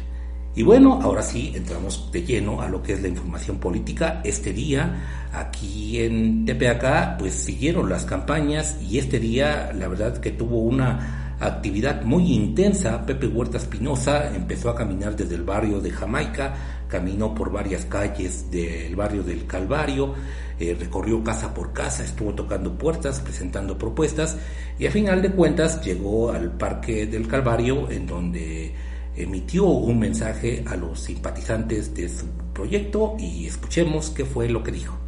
Y 0.54 0.62
bueno, 0.62 1.00
ahora 1.00 1.22
sí 1.22 1.52
entramos 1.54 2.10
de 2.12 2.22
lleno 2.24 2.60
a 2.60 2.68
lo 2.68 2.82
que 2.82 2.92
es 2.92 3.00
la 3.00 3.08
información 3.08 3.58
política. 3.58 4.20
Este 4.22 4.52
día, 4.52 5.28
aquí 5.32 6.00
en 6.00 6.44
Tepeaca, 6.44 7.16
pues 7.18 7.32
siguieron 7.32 7.88
las 7.88 8.04
campañas 8.04 8.76
y 8.82 8.98
este 8.98 9.18
día, 9.18 9.72
la 9.74 9.88
verdad 9.88 10.18
que 10.18 10.30
tuvo 10.32 10.58
una 10.58 11.21
actividad 11.46 12.02
muy 12.02 12.32
intensa. 12.32 13.04
Pepe 13.04 13.26
Huerta 13.26 13.58
Espinosa 13.58 14.34
empezó 14.34 14.70
a 14.70 14.74
caminar 14.74 15.16
desde 15.16 15.34
el 15.34 15.42
barrio 15.42 15.80
de 15.80 15.90
Jamaica, 15.90 16.54
caminó 16.88 17.34
por 17.34 17.50
varias 17.50 17.84
calles 17.86 18.50
del 18.50 18.94
barrio 18.96 19.22
del 19.22 19.46
Calvario, 19.46 20.14
eh, 20.58 20.76
recorrió 20.78 21.22
casa 21.24 21.52
por 21.52 21.72
casa, 21.72 22.04
estuvo 22.04 22.34
tocando 22.34 22.76
puertas, 22.76 23.20
presentando 23.20 23.78
propuestas 23.78 24.36
y 24.78 24.86
a 24.86 24.90
final 24.90 25.22
de 25.22 25.32
cuentas 25.32 25.82
llegó 25.82 26.30
al 26.30 26.52
Parque 26.52 27.06
del 27.06 27.26
Calvario 27.26 27.90
en 27.90 28.06
donde 28.06 28.74
emitió 29.16 29.64
un 29.66 29.98
mensaje 29.98 30.64
a 30.66 30.76
los 30.76 31.00
simpatizantes 31.00 31.94
de 31.94 32.08
su 32.08 32.26
proyecto 32.52 33.16
y 33.18 33.46
escuchemos 33.46 34.10
qué 34.10 34.24
fue 34.24 34.48
lo 34.48 34.62
que 34.62 34.72
dijo. 34.72 34.98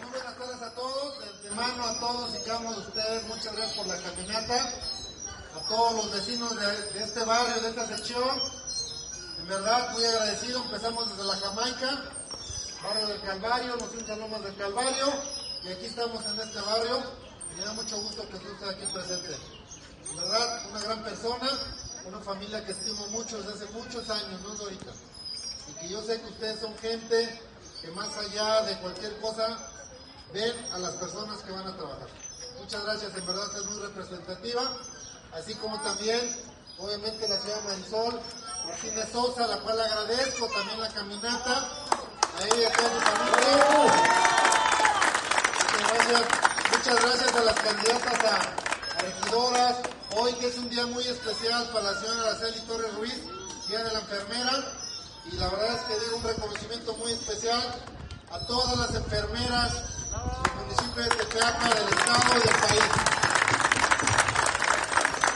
Muy 0.00 0.10
buenas 0.10 0.38
tardes 0.38 0.62
a 0.62 0.74
todos, 0.74 1.20
de 1.20 1.48
antemano 1.48 1.84
a 1.84 2.00
todos 2.00 2.38
y 2.40 2.46
cada 2.46 2.58
uno 2.60 2.72
de 2.72 2.78
ustedes, 2.78 3.28
muchas 3.28 3.56
gracias 3.56 3.76
por 3.76 3.86
la 3.86 3.96
caminata, 3.96 4.72
todos 5.74 6.04
los 6.04 6.12
vecinos 6.12 6.54
de, 6.56 7.02
este 7.02 7.24
barrio, 7.24 7.60
de 7.60 7.68
esta 7.70 7.84
sección, 7.88 8.40
en 9.40 9.48
verdad 9.48 9.90
muy 9.90 10.04
agradecido, 10.04 10.62
empezamos 10.62 11.10
desde 11.10 11.24
la 11.24 11.36
Jamaica, 11.36 12.10
barrio 12.84 13.06
del 13.08 13.20
Calvario, 13.22 13.78
fuimos 13.78 14.08
a 14.08 14.16
Lomas 14.16 14.44
del 14.44 14.54
Calvario 14.54 15.12
y 15.64 15.72
aquí 15.72 15.86
estamos 15.86 16.24
en 16.26 16.40
este 16.40 16.60
barrio 16.60 17.02
me 17.56 17.64
da 17.64 17.72
mucho 17.72 17.96
gusto 18.02 18.28
que 18.28 18.36
usted 18.36 18.52
esté 18.52 18.70
aquí 18.70 18.92
presente. 18.92 19.36
En 20.10 20.16
verdad, 20.16 20.66
una 20.70 20.80
gran 20.80 21.02
persona, 21.02 21.50
una 22.04 22.20
familia 22.20 22.64
que 22.64 22.70
estimo 22.70 23.06
mucho 23.08 23.38
desde 23.42 23.64
hace 23.64 23.72
muchos 23.72 24.08
años, 24.10 24.40
no 24.42 24.54
es 24.54 24.60
ahorita. 24.60 24.92
Y 25.70 25.72
que 25.80 25.88
yo 25.88 26.02
sé 26.02 26.20
que 26.20 26.26
ustedes 26.28 26.60
son 26.60 26.78
gente 26.78 27.42
que 27.80 27.90
más 27.90 28.16
allá 28.16 28.62
de 28.62 28.78
cualquier 28.78 29.20
cosa 29.20 29.58
ven 30.32 30.54
a 30.72 30.78
las 30.78 30.94
personas 30.94 31.42
que 31.42 31.50
van 31.50 31.66
a 31.66 31.76
trabajar. 31.76 32.08
Muchas 32.60 32.84
gracias, 32.84 33.16
en 33.16 33.26
verdad 33.26 33.56
es 33.56 33.64
muy 33.66 33.80
representativa, 33.80 34.62
así 35.34 35.54
como 35.56 35.80
también, 35.80 36.20
obviamente, 36.78 37.28
la 37.28 37.40
señora 37.40 37.60
Marisol 37.68 38.20
Martínez 38.66 39.08
Sosa, 39.12 39.44
a 39.44 39.48
la 39.48 39.58
cual 39.58 39.80
agradezco 39.80 40.48
también 40.48 40.80
la 40.80 40.88
caminata, 40.88 41.68
a 42.38 42.44
ella 42.44 42.56
y 42.56 42.64
a 42.64 42.72
toda 42.72 42.88
su 42.88 43.00
familia. 43.00 43.34
Muchas 46.70 47.00
gracias, 47.00 47.36
a 47.36 47.40
las 47.40 47.54
candidatas 47.60 48.24
a, 48.24 48.36
a 48.98 49.02
regidoras, 49.02 49.76
hoy 50.16 50.32
que 50.34 50.48
es 50.48 50.58
un 50.58 50.68
día 50.68 50.86
muy 50.86 51.06
especial 51.06 51.68
para 51.72 51.92
la 51.92 52.00
señora 52.00 52.30
Araceli 52.30 52.60
Torres 52.60 52.94
Ruiz, 52.94 53.14
Día 53.68 53.82
de 53.82 53.92
la 53.92 54.00
Enfermera, 54.00 54.64
y 55.24 55.36
la 55.36 55.48
verdad 55.48 55.74
es 55.76 55.82
que 55.82 56.04
digo 56.04 56.16
un 56.16 56.24
reconocimiento 56.24 56.96
muy 56.96 57.12
especial 57.12 57.62
a 58.30 58.38
todas 58.40 58.76
las 58.78 58.94
enfermeras 58.94 59.72
del 59.72 60.54
municipio 60.64 61.02
de 61.02 61.08
Tepeaca, 61.10 61.68
del 61.68 61.88
estado 61.88 62.36
y 62.36 62.40
del 62.40 62.56
país. 62.60 62.82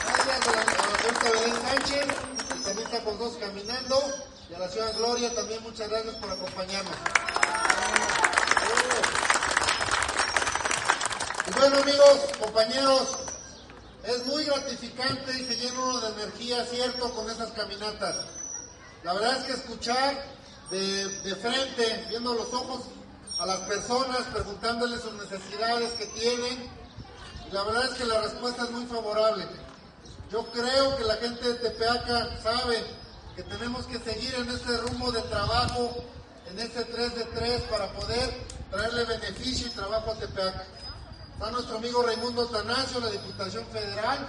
Gracias 0.04 0.48
a 0.48 1.07
señorita 1.18 1.30
Belén 1.30 1.54
Sánchez, 1.62 2.90
que 2.90 3.04
con 3.04 3.18
nosotros 3.18 3.38
caminando, 3.40 4.02
y 4.50 4.54
a 4.54 4.58
la 4.58 4.68
señora 4.68 4.92
Gloria 4.92 5.34
también 5.34 5.62
muchas 5.62 5.88
gracias 5.88 6.14
por 6.16 6.30
acompañarnos. 6.30 6.94
Y 11.46 11.58
bueno 11.58 11.78
amigos, 11.78 12.18
compañeros, 12.40 13.08
es 14.04 14.26
muy 14.26 14.44
gratificante 14.44 15.32
y 15.32 15.44
se 15.44 15.56
llena 15.56 15.80
uno 15.80 16.00
de 16.00 16.22
energía, 16.22 16.64
cierto, 16.66 17.14
con 17.14 17.28
esas 17.30 17.50
caminatas. 17.52 18.16
La 19.02 19.12
verdad 19.14 19.38
es 19.38 19.44
que 19.44 19.52
escuchar 19.52 20.24
de, 20.70 21.08
de, 21.08 21.36
frente, 21.36 22.06
viendo 22.08 22.34
los 22.34 22.52
ojos 22.52 22.82
a 23.38 23.46
las 23.46 23.60
personas, 23.60 24.22
preguntándoles 24.32 25.00
sus 25.00 25.12
necesidades 25.14 25.92
que 25.92 26.06
tienen, 26.06 26.70
y 27.48 27.52
la 27.52 27.64
verdad 27.64 27.84
es 27.84 27.90
que 27.92 28.04
la 28.04 28.20
respuesta 28.20 28.64
es 28.64 28.70
muy 28.70 28.86
favorable. 28.86 29.46
Yo 30.30 30.44
creo 30.52 30.96
que 30.98 31.04
la 31.04 31.16
gente 31.16 31.48
de 31.48 31.54
Tepeaca 31.54 32.28
sabe 32.42 32.84
que 33.34 33.42
tenemos 33.44 33.86
que 33.86 33.98
seguir 33.98 34.34
en 34.34 34.50
este 34.50 34.76
rumbo 34.76 35.10
de 35.10 35.22
trabajo, 35.22 36.04
en 36.50 36.58
este 36.58 36.84
3 36.84 37.14
de 37.14 37.24
3, 37.24 37.62
para 37.62 37.90
poder 37.92 38.46
traerle 38.70 39.04
beneficio 39.04 39.68
y 39.68 39.70
trabajo 39.70 40.10
a 40.10 40.18
Tepeaca. 40.18 40.66
Está 41.32 41.50
nuestro 41.50 41.78
amigo 41.78 42.02
Raimundo 42.02 42.46
Tanasio, 42.46 43.00
la 43.00 43.08
Diputación 43.08 43.64
Federal, 43.72 44.28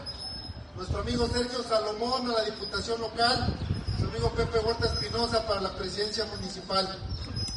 nuestro 0.77 0.99
amigo 1.01 1.27
Sergio 1.27 1.63
Salomón, 1.63 2.29
a 2.29 2.33
la 2.33 2.43
Diputación 2.43 3.01
Local, 3.01 3.53
su 3.99 4.05
amigo 4.05 4.31
Pepe 4.31 4.59
Huerta 4.59 4.85
Espinosa 4.85 5.45
para 5.47 5.59
la 5.59 5.75
presidencia 5.75 6.23
municipal. 6.25 6.87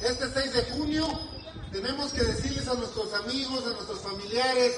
Este 0.00 0.28
6 0.28 0.52
de 0.52 0.64
junio 0.72 1.06
tenemos 1.70 2.12
que 2.12 2.24
decirles 2.24 2.66
a 2.66 2.74
nuestros 2.74 3.14
amigos, 3.14 3.64
a 3.66 3.70
nuestros 3.70 4.00
familiares, 4.00 4.74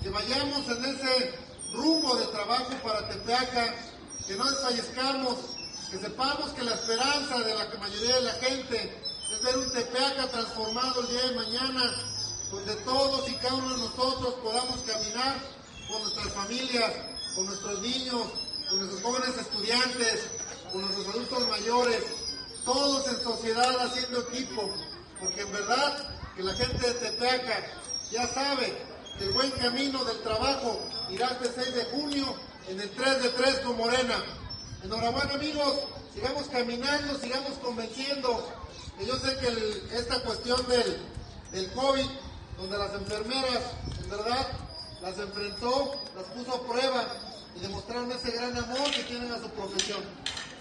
que 0.00 0.08
vayamos 0.08 0.68
en 0.68 0.84
ese 0.84 1.34
rumbo 1.72 2.16
de 2.16 2.26
trabajo 2.26 2.72
para 2.82 3.08
Tepeaca, 3.08 3.74
que 4.26 4.36
no 4.36 4.50
desfallezcamos, 4.50 5.38
que 5.90 5.98
sepamos 5.98 6.50
que 6.52 6.64
la 6.64 6.74
esperanza 6.74 7.38
de 7.40 7.54
la 7.54 7.64
mayoría 7.78 8.16
de 8.16 8.22
la 8.22 8.32
gente 8.34 9.02
es 9.32 9.42
ver 9.42 9.58
un 9.58 9.70
Tepeaca 9.70 10.28
transformado 10.28 11.00
el 11.00 11.08
día 11.08 11.22
de 11.22 11.34
mañana, 11.34 11.92
donde 12.50 12.74
todos 12.76 13.28
y 13.28 13.34
cada 13.36 13.54
uno 13.54 13.74
de 13.74 13.80
nosotros 13.80 14.34
podamos 14.42 14.80
caminar 14.82 15.36
con 15.88 16.02
nuestras 16.02 16.32
familias, 16.32 16.92
con 17.34 17.46
nuestros 17.46 17.80
niños, 17.80 18.22
con 18.68 18.78
nuestros 18.78 19.02
jóvenes 19.02 19.38
estudiantes, 19.38 20.26
con 20.70 20.82
nuestros 20.82 21.08
adultos 21.08 21.48
mayores, 21.48 22.04
todos 22.64 23.08
en 23.08 23.22
sociedad 23.22 23.80
haciendo 23.80 24.20
equipo, 24.20 24.70
porque 25.18 25.40
en 25.40 25.52
verdad 25.52 26.08
que 26.36 26.42
la 26.42 26.54
gente 26.54 26.86
de 26.86 26.94
Tepeaca 26.94 27.66
ya 28.10 28.26
sabe 28.28 28.91
el 29.20 29.30
buen 29.32 29.50
camino 29.52 30.04
del 30.04 30.20
trabajo 30.20 30.80
irá 31.10 31.28
este 31.28 31.62
6 31.62 31.74
de 31.74 31.84
junio 31.86 32.34
en 32.68 32.80
el 32.80 32.90
3 32.90 33.22
de 33.22 33.28
3 33.30 33.60
con 33.60 33.76
Morena. 33.76 34.22
Enhorabuena 34.82 35.34
amigos, 35.34 35.80
sigamos 36.14 36.44
caminando, 36.48 37.18
sigamos 37.18 37.52
convenciendo, 37.62 38.48
yo 39.06 39.16
sé 39.16 39.36
que 39.38 39.48
el, 39.48 39.90
esta 39.92 40.20
cuestión 40.20 40.64
del, 40.68 40.98
del 41.52 41.72
COVID, 41.72 42.06
donde 42.58 42.78
las 42.78 42.94
enfermeras 42.94 43.62
en 44.02 44.10
verdad 44.10 44.46
las 45.00 45.18
enfrentó, 45.18 45.92
las 46.14 46.24
puso 46.26 46.54
a 46.54 46.66
prueba 46.66 47.06
y 47.56 47.60
demostraron 47.60 48.10
ese 48.12 48.30
gran 48.30 48.56
amor 48.56 48.90
que 48.90 49.02
tienen 49.04 49.32
a 49.32 49.38
su 49.38 49.48
profesión. 49.50 50.00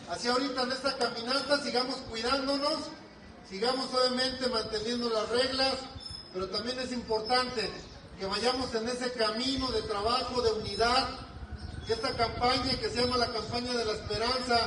Así 0.09 0.27
ahorita 0.27 0.63
en 0.63 0.71
esta 0.71 0.97
caminata 0.97 1.63
sigamos 1.63 1.95
cuidándonos, 2.09 2.79
sigamos 3.49 3.87
obviamente 3.93 4.47
manteniendo 4.47 5.09
las 5.09 5.29
reglas, 5.29 5.75
pero 6.33 6.49
también 6.49 6.79
es 6.79 6.91
importante 6.91 7.69
que 8.21 8.27
vayamos 8.27 8.71
en 8.75 8.87
ese 8.87 9.11
camino 9.13 9.71
de 9.71 9.81
trabajo, 9.81 10.43
de 10.43 10.51
unidad, 10.51 11.09
que 11.87 11.93
esta 11.93 12.15
campaña 12.15 12.79
que 12.79 12.87
se 12.91 13.01
llama 13.01 13.17
la 13.17 13.25
campaña 13.25 13.73
de 13.73 13.83
la 13.83 13.93
esperanza 13.93 14.59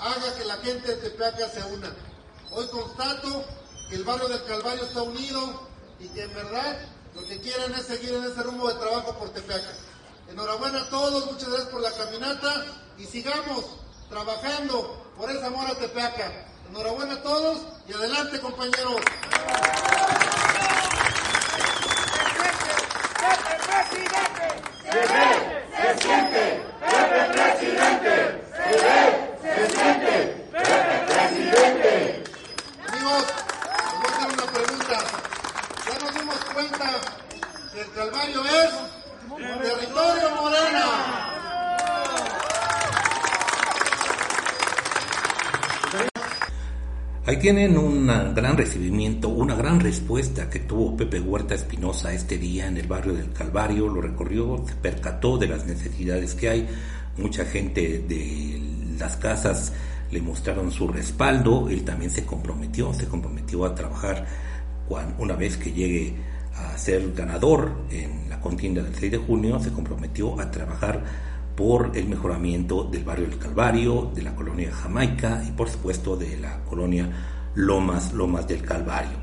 haga 0.00 0.34
que 0.38 0.44
la 0.46 0.56
gente 0.56 0.88
de 0.88 1.10
Tepeaca 1.10 1.46
se 1.50 1.62
una. 1.64 1.94
Hoy 2.52 2.66
constato 2.68 3.44
que 3.90 3.96
el 3.96 4.04
barrio 4.04 4.26
del 4.28 4.42
Calvario 4.44 4.84
está 4.84 5.02
unido 5.02 5.68
y 6.00 6.08
que 6.08 6.22
en 6.22 6.32
verdad 6.32 6.78
lo 7.14 7.22
que 7.26 7.42
quieren 7.42 7.74
es 7.74 7.84
seguir 7.84 8.14
en 8.14 8.24
ese 8.24 8.42
rumbo 8.42 8.68
de 8.68 8.80
trabajo 8.80 9.18
por 9.18 9.28
Tepeaca. 9.34 9.72
Enhorabuena 10.30 10.80
a 10.80 10.88
todos, 10.88 11.26
muchas 11.30 11.50
gracias 11.50 11.68
por 11.68 11.82
la 11.82 11.90
caminata 11.90 12.64
y 12.96 13.04
sigamos 13.04 13.66
trabajando 14.08 15.12
por 15.18 15.30
ese 15.30 15.44
amor 15.44 15.66
a 15.66 15.74
Tepeaca. 15.74 16.46
Enhorabuena 16.70 17.16
a 17.16 17.22
todos 17.22 17.58
y 17.86 17.92
adelante 17.92 18.40
compañeros. 18.40 18.96
¡Pepe 23.24 23.56
presidente! 23.66 24.46
¡Se 24.84 25.00
ve! 25.12 25.28
¡Se 25.76 25.88
siente! 26.02 26.42
¡Pepe 26.80 27.20
presidente! 27.32 28.14
¡Se 28.54 28.68
ve! 28.84 28.98
¡Se 29.42 29.52
siente! 29.74 30.12
¡Pepe 30.52 30.96
presidente! 31.06 32.24
Amigos, 32.86 33.24
les 33.80 33.94
voy 33.98 34.08
a 34.08 34.14
hacer 34.14 34.28
una 34.28 34.46
pregunta. 34.52 34.96
Ya 35.86 35.94
nos 36.04 36.12
dimos 36.14 36.38
cuenta 36.52 36.86
que 37.72 37.80
el 37.80 37.90
Calvario 37.92 38.40
es 38.44 38.70
territorio 39.62 40.30
morena. 40.36 40.86
Tienen 47.40 47.76
un 47.76 48.06
gran 48.34 48.56
recibimiento, 48.56 49.28
una 49.28 49.54
gran 49.54 49.78
respuesta 49.78 50.48
que 50.48 50.60
tuvo 50.60 50.96
Pepe 50.96 51.20
Huerta 51.20 51.54
Espinosa 51.54 52.10
este 52.14 52.38
día 52.38 52.66
en 52.66 52.78
el 52.78 52.86
barrio 52.86 53.12
del 53.12 53.32
Calvario, 53.32 53.86
lo 53.86 54.00
recorrió, 54.00 54.64
se 54.66 54.74
percató 54.76 55.36
de 55.36 55.48
las 55.48 55.66
necesidades 55.66 56.34
que 56.34 56.48
hay, 56.48 56.66
mucha 57.18 57.44
gente 57.44 58.02
de 58.08 58.62
las 58.98 59.18
casas 59.18 59.74
le 60.10 60.22
mostraron 60.22 60.72
su 60.72 60.88
respaldo, 60.88 61.68
él 61.68 61.84
también 61.84 62.10
se 62.10 62.24
comprometió, 62.24 62.94
se 62.94 63.06
comprometió 63.06 63.66
a 63.66 63.74
trabajar 63.74 64.24
una 65.18 65.34
vez 65.34 65.58
que 65.58 65.70
llegue 65.70 66.14
a 66.56 66.78
ser 66.78 67.12
ganador 67.12 67.72
en 67.90 68.30
la 68.30 68.40
contienda 68.40 68.82
del 68.82 68.94
6 68.94 69.12
de 69.12 69.18
junio, 69.18 69.60
se 69.60 69.70
comprometió 69.70 70.40
a 70.40 70.50
trabajar 70.50 71.04
por 71.56 71.92
el 71.94 72.08
mejoramiento 72.08 72.84
del 72.84 73.04
barrio 73.04 73.28
del 73.28 73.38
Calvario, 73.38 74.10
de 74.14 74.22
la 74.22 74.34
colonia 74.34 74.72
Jamaica 74.72 75.42
y 75.46 75.52
por 75.52 75.68
supuesto 75.68 76.16
de 76.16 76.36
la 76.38 76.64
colonia 76.64 77.08
Lomas, 77.54 78.12
Lomas 78.12 78.48
del 78.48 78.62
Calvario. 78.62 79.18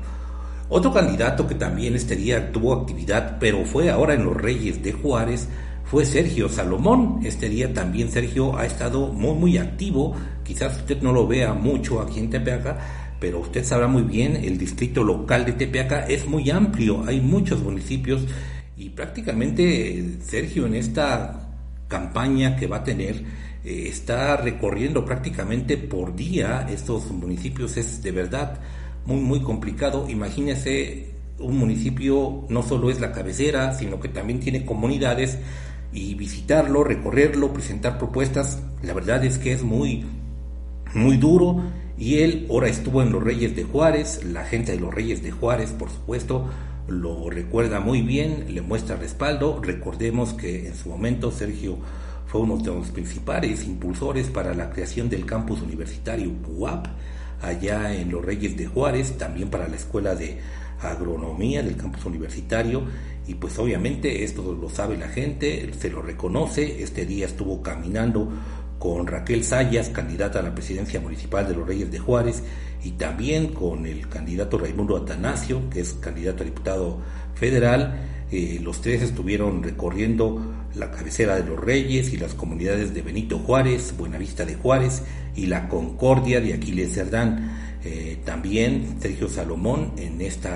Otro 0.68 0.92
candidato 0.92 1.46
que 1.46 1.54
también 1.54 1.94
este 1.94 2.16
día 2.16 2.50
tuvo 2.50 2.72
actividad, 2.72 3.36
pero 3.38 3.64
fue 3.64 3.90
ahora 3.90 4.14
en 4.14 4.24
los 4.24 4.34
Reyes 4.34 4.82
de 4.82 4.92
Juárez, 4.92 5.48
fue 5.84 6.06
Sergio 6.06 6.48
Salomón. 6.48 7.20
Este 7.24 7.50
día 7.50 7.74
también 7.74 8.10
Sergio 8.10 8.56
ha 8.56 8.64
estado 8.64 9.08
muy 9.08 9.34
muy 9.34 9.58
activo, 9.58 10.16
quizás 10.42 10.78
usted 10.78 11.02
no 11.02 11.12
lo 11.12 11.26
vea 11.26 11.52
mucho 11.52 12.00
aquí 12.00 12.20
en 12.20 12.30
Tepeaca, 12.30 12.78
pero 13.20 13.40
usted 13.40 13.64
sabrá 13.64 13.86
muy 13.86 14.02
bien, 14.02 14.36
el 14.36 14.56
distrito 14.56 15.04
local 15.04 15.44
de 15.44 15.52
Tepeaca 15.52 16.06
es 16.06 16.26
muy 16.26 16.48
amplio, 16.50 17.04
hay 17.06 17.20
muchos 17.20 17.60
municipios 17.60 18.22
y 18.76 18.88
prácticamente 18.88 20.18
Sergio 20.22 20.66
en 20.66 20.74
esta 20.74 21.41
campaña 21.92 22.56
que 22.56 22.66
va 22.66 22.78
a 22.78 22.84
tener 22.84 23.22
eh, 23.64 23.84
está 23.86 24.38
recorriendo 24.38 25.04
prácticamente 25.04 25.76
por 25.76 26.16
día 26.16 26.66
estos 26.70 27.10
municipios, 27.10 27.76
es 27.76 28.02
de 28.02 28.10
verdad 28.10 28.58
muy 29.04 29.20
muy 29.20 29.40
complicado. 29.42 30.08
Imagínese 30.08 31.10
un 31.38 31.58
municipio 31.58 32.46
no 32.48 32.62
solo 32.62 32.90
es 32.90 32.98
la 32.98 33.12
cabecera, 33.12 33.74
sino 33.74 34.00
que 34.00 34.08
también 34.08 34.40
tiene 34.40 34.64
comunidades 34.64 35.38
y 35.92 36.14
visitarlo, 36.14 36.82
recorrerlo, 36.82 37.52
presentar 37.52 37.98
propuestas, 37.98 38.62
la 38.82 38.94
verdad 38.94 39.22
es 39.24 39.36
que 39.36 39.52
es 39.52 39.62
muy 39.62 40.06
muy 40.94 41.18
duro 41.18 41.62
y 41.98 42.20
él 42.20 42.46
ahora 42.48 42.68
estuvo 42.68 43.02
en 43.02 43.12
los 43.12 43.22
Reyes 43.22 43.54
de 43.54 43.64
Juárez, 43.64 44.24
la 44.24 44.44
gente 44.44 44.72
de 44.72 44.80
los 44.80 44.94
Reyes 44.94 45.22
de 45.22 45.30
Juárez, 45.30 45.70
por 45.72 45.90
supuesto, 45.90 46.48
lo 46.88 47.30
recuerda 47.30 47.80
muy 47.80 48.02
bien, 48.02 48.46
le 48.54 48.60
muestra 48.60 48.96
respaldo. 48.96 49.60
Recordemos 49.62 50.32
que 50.34 50.66
en 50.66 50.74
su 50.74 50.88
momento 50.88 51.30
Sergio 51.30 51.78
fue 52.26 52.40
uno 52.40 52.56
de 52.58 52.66
los 52.66 52.88
principales 52.88 53.64
impulsores 53.64 54.28
para 54.28 54.54
la 54.54 54.70
creación 54.70 55.08
del 55.08 55.26
campus 55.26 55.60
universitario 55.60 56.32
PUAP, 56.32 56.86
allá 57.42 57.94
en 57.94 58.10
los 58.10 58.24
Reyes 58.24 58.56
de 58.56 58.66
Juárez, 58.66 59.16
también 59.18 59.50
para 59.50 59.68
la 59.68 59.76
Escuela 59.76 60.14
de 60.14 60.38
Agronomía 60.80 61.62
del 61.62 61.76
campus 61.76 62.04
universitario. 62.04 62.82
Y 63.26 63.34
pues 63.34 63.58
obviamente 63.58 64.24
esto 64.24 64.56
lo 64.60 64.68
sabe 64.68 64.96
la 64.96 65.08
gente, 65.08 65.70
se 65.78 65.90
lo 65.90 66.02
reconoce. 66.02 66.82
Este 66.82 67.06
día 67.06 67.26
estuvo 67.26 67.62
caminando 67.62 68.32
con 68.82 69.06
Raquel 69.06 69.44
Sayas, 69.44 69.90
candidata 69.90 70.40
a 70.40 70.42
la 70.42 70.52
presidencia 70.52 71.00
municipal 71.00 71.46
de 71.46 71.54
los 71.54 71.64
Reyes 71.64 71.92
de 71.92 72.00
Juárez, 72.00 72.42
y 72.82 72.90
también 72.90 73.54
con 73.54 73.86
el 73.86 74.08
candidato 74.08 74.58
Raimundo 74.58 74.96
Atanasio, 74.96 75.70
que 75.70 75.78
es 75.78 75.92
candidato 75.92 76.42
a 76.42 76.46
diputado 76.46 76.98
federal. 77.36 77.94
Eh, 78.32 78.58
los 78.60 78.80
tres 78.80 79.02
estuvieron 79.02 79.62
recorriendo 79.62 80.44
la 80.74 80.90
cabecera 80.90 81.36
de 81.36 81.44
los 81.44 81.60
Reyes 81.60 82.12
y 82.12 82.16
las 82.16 82.34
comunidades 82.34 82.92
de 82.92 83.02
Benito 83.02 83.38
Juárez, 83.38 83.94
Buenavista 83.96 84.44
de 84.44 84.56
Juárez 84.56 85.04
y 85.36 85.46
la 85.46 85.68
Concordia 85.68 86.40
de 86.40 86.52
Aquiles 86.52 86.92
Cerdán. 86.92 87.78
Eh, 87.84 88.18
también 88.24 88.96
Sergio 89.00 89.28
Salomón 89.28 89.92
en 89.96 90.20
este 90.20 90.48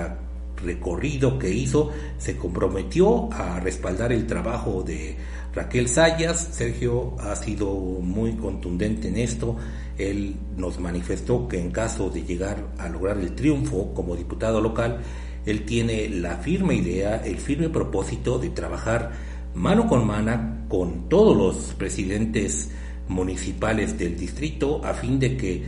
recorrido 0.56 1.38
que 1.38 1.50
hizo 1.50 1.90
se 2.18 2.36
comprometió 2.36 3.32
a 3.32 3.60
respaldar 3.60 4.12
el 4.12 4.26
trabajo 4.26 4.82
de 4.82 5.16
Raquel 5.54 5.88
Sayas, 5.88 6.48
Sergio 6.52 7.16
ha 7.18 7.34
sido 7.34 7.72
muy 7.74 8.32
contundente 8.34 9.08
en 9.08 9.16
esto. 9.16 9.56
Él 9.96 10.36
nos 10.56 10.78
manifestó 10.78 11.48
que 11.48 11.58
en 11.58 11.70
caso 11.70 12.10
de 12.10 12.24
llegar 12.24 12.62
a 12.78 12.90
lograr 12.90 13.16
el 13.18 13.34
triunfo 13.34 13.94
como 13.94 14.16
diputado 14.16 14.60
local, 14.60 15.00
él 15.46 15.64
tiene 15.64 16.10
la 16.10 16.36
firme 16.36 16.74
idea, 16.74 17.16
el 17.24 17.38
firme 17.38 17.70
propósito 17.70 18.38
de 18.38 18.50
trabajar 18.50 19.12
mano 19.54 19.86
con 19.86 20.06
mano 20.06 20.66
con 20.68 21.08
todos 21.08 21.34
los 21.34 21.74
presidentes 21.74 22.70
municipales 23.08 23.96
del 23.98 24.16
distrito 24.18 24.84
a 24.84 24.92
fin 24.92 25.18
de 25.18 25.36
que 25.36 25.64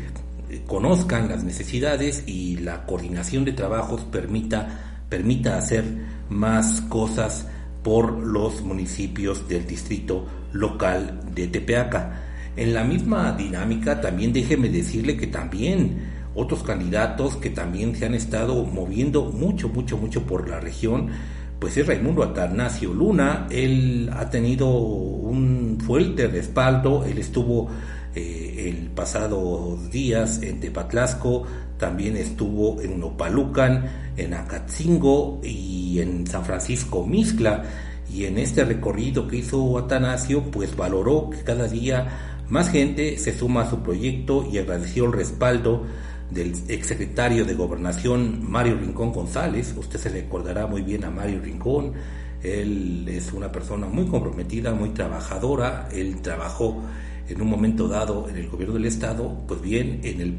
conozcan 0.66 1.28
las 1.28 1.44
necesidades 1.44 2.24
y 2.26 2.56
la 2.58 2.86
coordinación 2.86 3.44
de 3.44 3.52
trabajos 3.52 4.02
permita, 4.02 5.02
permita 5.08 5.56
hacer 5.56 5.84
más 6.30 6.80
cosas 6.82 7.46
por 7.82 8.12
los 8.12 8.62
municipios 8.62 9.48
del 9.48 9.66
distrito 9.66 10.26
local 10.52 11.20
de 11.34 11.46
Tepeaca. 11.48 12.24
En 12.56 12.74
la 12.74 12.84
misma 12.84 13.32
dinámica, 13.32 14.00
también 14.00 14.32
déjeme 14.32 14.68
decirle 14.68 15.16
que 15.16 15.28
también 15.28 16.18
otros 16.34 16.62
candidatos 16.62 17.36
que 17.36 17.50
también 17.50 17.94
se 17.96 18.06
han 18.06 18.14
estado 18.14 18.64
moviendo 18.64 19.26
mucho, 19.26 19.68
mucho, 19.68 19.96
mucho 19.96 20.22
por 20.24 20.48
la 20.48 20.60
región, 20.60 21.08
pues 21.58 21.76
es 21.76 21.86
Raimundo 21.86 22.22
Atanasio 22.22 22.92
Luna. 22.92 23.46
Él 23.50 24.10
ha 24.12 24.28
tenido 24.30 24.68
un 24.68 25.78
fuerte 25.80 26.28
respaldo, 26.28 27.04
él 27.04 27.18
estuvo 27.18 27.68
eh, 28.14 28.47
el 28.68 28.90
pasado 28.90 29.78
días 29.90 30.42
en 30.42 30.60
Tepatlasco, 30.60 31.44
también 31.78 32.16
estuvo 32.16 32.80
en 32.80 33.00
Nopalucan, 33.00 34.12
en 34.16 34.34
Acatzingo 34.34 35.40
y 35.42 36.00
en 36.00 36.26
San 36.26 36.44
Francisco 36.44 37.06
Mixcla. 37.06 37.64
Y 38.12 38.24
en 38.24 38.38
este 38.38 38.64
recorrido 38.64 39.28
que 39.28 39.36
hizo 39.36 39.78
Atanasio, 39.78 40.50
pues 40.50 40.76
valoró 40.76 41.30
que 41.30 41.42
cada 41.42 41.68
día 41.68 42.44
más 42.48 42.70
gente 42.70 43.18
se 43.18 43.36
suma 43.36 43.62
a 43.62 43.70
su 43.70 43.80
proyecto 43.82 44.48
y 44.50 44.58
agradeció 44.58 45.04
el 45.04 45.12
respaldo 45.12 45.84
del 46.30 46.54
exsecretario 46.68 47.44
de 47.44 47.54
Gobernación 47.54 48.50
Mario 48.50 48.78
Rincón 48.78 49.12
González. 49.12 49.74
Usted 49.76 49.98
se 49.98 50.08
recordará 50.08 50.66
muy 50.66 50.82
bien 50.82 51.04
a 51.04 51.10
Mario 51.10 51.40
Rincón. 51.40 51.92
Él 52.42 53.06
es 53.08 53.32
una 53.32 53.50
persona 53.50 53.86
muy 53.86 54.06
comprometida, 54.06 54.72
muy 54.72 54.90
trabajadora. 54.90 55.88
Él 55.92 56.20
trabajó 56.22 56.82
en 57.28 57.42
un 57.42 57.48
momento 57.48 57.88
dado 57.88 58.28
en 58.28 58.36
el 58.36 58.48
gobierno 58.48 58.74
del 58.74 58.86
estado, 58.86 59.36
pues 59.46 59.60
bien, 59.60 60.00
en 60.02 60.20
el 60.20 60.38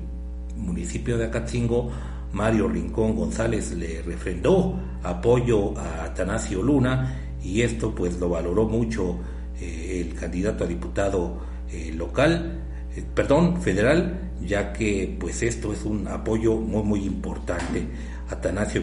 municipio 0.56 1.18
de 1.18 1.26
Acatzingo, 1.26 1.92
Mario 2.34 2.68
Rincón 2.68 3.16
González 3.16 3.72
le 3.72 4.02
refrendó 4.02 4.80
apoyo 5.04 5.78
a 5.78 6.06
Atanasio 6.06 6.62
Luna 6.62 7.18
y 7.44 7.62
esto 7.62 7.96
pues 7.96 8.20
lo 8.20 8.30
valoró 8.30 8.66
mucho 8.66 9.18
eh, 9.60 10.06
el 10.06 10.14
candidato 10.14 10.64
a 10.64 10.68
diputado 10.68 11.40
eh, 11.72 11.92
local, 11.96 12.60
eh, 12.96 13.04
perdón, 13.14 13.62
federal, 13.62 14.32
ya 14.46 14.74
que 14.74 15.16
pues 15.20 15.42
esto 15.44 15.74
es 15.74 15.84
un 15.84 16.08
apoyo 16.08 16.56
muy 16.56 16.84
muy 16.84 17.06
importante. 17.06 17.88
Atanasio 18.30 18.82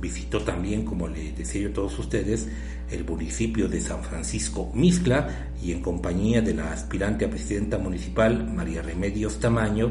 visitó 0.00 0.40
también, 0.40 0.84
como 0.84 1.08
le 1.08 1.32
decía 1.32 1.62
yo 1.62 1.70
a 1.70 1.72
todos 1.72 1.98
ustedes, 1.98 2.48
el 2.90 3.04
municipio 3.04 3.68
de 3.68 3.80
San 3.80 4.02
Francisco 4.02 4.70
Mixcla 4.74 5.28
y 5.62 5.72
en 5.72 5.82
compañía 5.82 6.42
de 6.42 6.54
la 6.54 6.72
aspirante 6.72 7.24
a 7.24 7.30
presidenta 7.30 7.78
municipal 7.78 8.46
María 8.46 8.82
Remedios 8.82 9.40
Tamaño, 9.40 9.90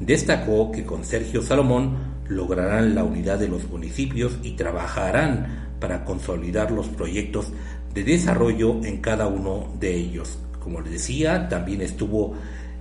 destacó 0.00 0.70
que 0.70 0.84
con 0.84 1.04
Sergio 1.04 1.42
Salomón 1.42 1.96
lograrán 2.28 2.94
la 2.94 3.04
unidad 3.04 3.38
de 3.38 3.48
los 3.48 3.68
municipios 3.68 4.38
y 4.42 4.52
trabajarán 4.52 5.76
para 5.80 6.04
consolidar 6.04 6.70
los 6.70 6.88
proyectos 6.88 7.52
de 7.94 8.04
desarrollo 8.04 8.82
en 8.84 8.98
cada 8.98 9.26
uno 9.26 9.72
de 9.80 9.94
ellos. 9.94 10.38
Como 10.60 10.80
les 10.80 10.92
decía, 10.92 11.48
también 11.48 11.80
estuvo 11.80 12.34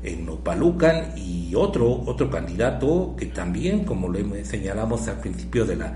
en 0.04 0.28
Opalucan 0.28 1.18
y 1.18 1.54
otro, 1.56 2.04
otro 2.06 2.30
candidato 2.30 3.16
que 3.18 3.28
también, 3.28 3.86
como 3.86 4.08
lo 4.08 4.20
señalamos 4.44 5.08
al 5.08 5.20
principio 5.20 5.66
de 5.66 5.76
la, 5.76 5.94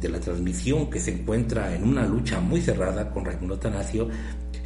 de 0.00 0.08
la 0.08 0.20
transmisión, 0.20 0.90
que 0.90 1.00
se 1.00 1.12
encuentra 1.12 1.74
en 1.74 1.84
una 1.84 2.06
lucha 2.06 2.40
muy 2.40 2.60
cerrada 2.60 3.10
con 3.10 3.24
Raimundo 3.24 3.58
Tanacio, 3.58 4.08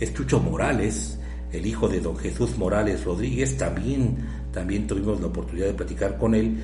es 0.00 0.12
Chucho 0.14 0.40
Morales, 0.40 1.18
el 1.52 1.66
hijo 1.66 1.88
de 1.88 2.00
don 2.00 2.16
Jesús 2.16 2.56
Morales 2.56 3.04
Rodríguez, 3.04 3.56
también, 3.56 4.16
también 4.52 4.86
tuvimos 4.86 5.20
la 5.20 5.26
oportunidad 5.26 5.66
de 5.66 5.74
platicar 5.74 6.18
con 6.18 6.34
él 6.34 6.56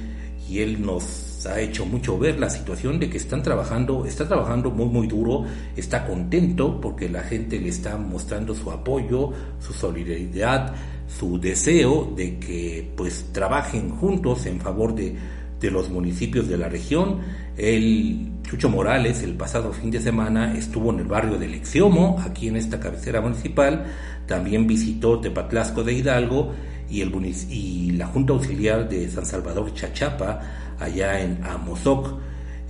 y 0.49 0.61
él 0.61 0.85
nos 0.85 1.47
ha 1.47 1.61
hecho 1.61 1.85
mucho 1.85 2.19
ver 2.19 2.41
la 2.41 2.49
situación 2.49 2.99
de 2.99 3.11
que 3.11 3.19
están 3.19 3.43
trabajando, 3.43 4.07
está 4.07 4.27
trabajando 4.27 4.71
muy 4.71 4.87
muy 4.87 5.07
duro, 5.07 5.45
está 5.77 6.07
contento 6.07 6.81
porque 6.81 7.09
la 7.09 7.23
gente 7.23 7.61
le 7.61 7.69
está 7.69 7.97
mostrando 7.99 8.55
su 8.55 8.71
apoyo, 8.71 9.33
su 9.61 9.73
solidaridad, 9.73 10.75
su 11.09 11.41
deseo 11.41 12.13
de 12.17 12.39
que 12.39 12.93
pues 12.97 13.27
trabajen 13.33 13.91
juntos 13.91 14.47
en 14.47 14.61
favor 14.61 14.95
de, 14.95 15.17
de 15.61 15.71
los 15.71 15.91
municipios 15.91 16.49
de 16.49 16.59
la 16.59 16.69
región. 16.69 17.21
El 17.57 18.31
Chucho 18.43 18.69
Morales 18.69 19.23
el 19.23 19.35
pasado 19.35 19.73
fin 19.73 19.91
de 19.91 20.01
semana 20.01 20.57
estuvo 20.57 20.93
en 20.93 21.01
el 21.01 21.07
barrio 21.07 21.39
de 21.39 21.49
Lexiomo, 21.49 22.19
aquí 22.21 22.49
en 22.49 22.57
esta 22.57 22.79
cabecera 22.79 23.21
municipal, 23.21 23.87
también 24.27 24.67
visitó 24.67 25.21
Tepatlasco 25.21 25.83
de 25.83 25.95
Hidalgo 25.95 26.53
y, 26.89 27.01
el, 27.01 27.13
y 27.51 27.91
la 27.93 28.07
Junta 28.07 28.33
Auxiliar 28.35 28.89
de 28.89 29.09
San 29.11 29.27
Salvador 29.27 29.75
Chachapa, 29.75 30.41
allá 30.79 31.21
en 31.21 31.43
Amozoc. 31.45 32.19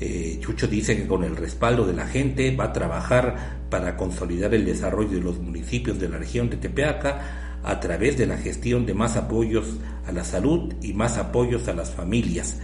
Eh, 0.00 0.38
Chucho 0.40 0.68
dice 0.68 0.96
que 0.96 1.08
con 1.08 1.24
el 1.24 1.36
respaldo 1.36 1.84
de 1.84 1.92
la 1.92 2.06
gente 2.06 2.54
va 2.54 2.66
a 2.66 2.72
trabajar 2.72 3.58
para 3.68 3.96
consolidar 3.96 4.54
el 4.54 4.64
desarrollo 4.64 5.10
de 5.10 5.20
los 5.20 5.38
municipios 5.40 5.98
de 5.98 6.08
la 6.08 6.18
región 6.18 6.48
de 6.48 6.56
Tepeaca 6.56 7.47
a 7.62 7.80
través 7.80 8.16
de 8.16 8.26
la 8.26 8.36
gestión 8.36 8.86
de 8.86 8.94
más 8.94 9.16
apoyos 9.16 9.76
a 10.06 10.12
la 10.12 10.24
salud 10.24 10.74
y 10.82 10.92
más 10.92 11.18
apoyos 11.18 11.68
a 11.68 11.74
las 11.74 11.90
familias. 11.90 12.56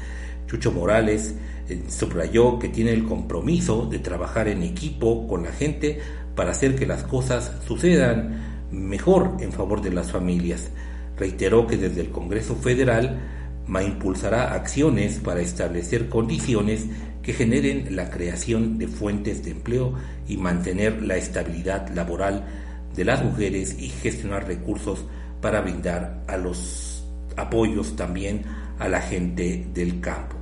Chucho 0.47 0.73
Morales 0.73 1.35
eh, 1.69 1.83
subrayó 1.89 2.59
que 2.59 2.69
tiene 2.69 2.93
el 2.93 3.05
compromiso 3.05 3.87
de 3.87 3.99
trabajar 3.99 4.49
en 4.49 4.63
equipo 4.63 5.27
con 5.27 5.45
la 5.45 5.53
gente 5.53 6.01
para 6.35 6.51
hacer 6.51 6.75
que 6.77 6.87
las 6.87 7.05
cosas 7.05 7.53
sucedan 7.67 8.67
mejor 8.71 9.37
en 9.41 9.53
favor 9.53 9.81
de 9.81 9.93
las 9.93 10.11
familias. 10.11 10.69
Reiteró 11.17 11.67
que 11.67 11.77
desde 11.77 12.01
el 12.01 12.11
Congreso 12.11 12.57
Federal 12.57 13.21
MA 13.67 13.83
impulsará 13.83 14.53
acciones 14.55 15.21
para 15.21 15.41
establecer 15.41 16.09
condiciones 16.09 16.87
que 17.23 17.33
generen 17.33 17.97
la 17.97 18.11
creación 18.11 18.79
de 18.79 18.89
fuentes 18.89 19.45
de 19.45 19.53
empleo 19.53 19.95
y 20.29 20.37
mantener 20.37 21.03
la 21.03 21.17
estabilidad 21.17 21.89
laboral 21.95 22.45
de 22.95 23.05
las 23.05 23.23
mujeres 23.23 23.77
y 23.79 23.89
gestionar 23.89 24.47
recursos 24.47 25.05
para 25.41 25.61
brindar 25.61 26.23
a 26.27 26.37
los 26.37 27.05
apoyos 27.37 27.97
también 27.97 28.43
a 28.79 28.89
la 28.89 29.01
gente 29.01 29.67
del 29.73 30.01
campo. 30.01 30.37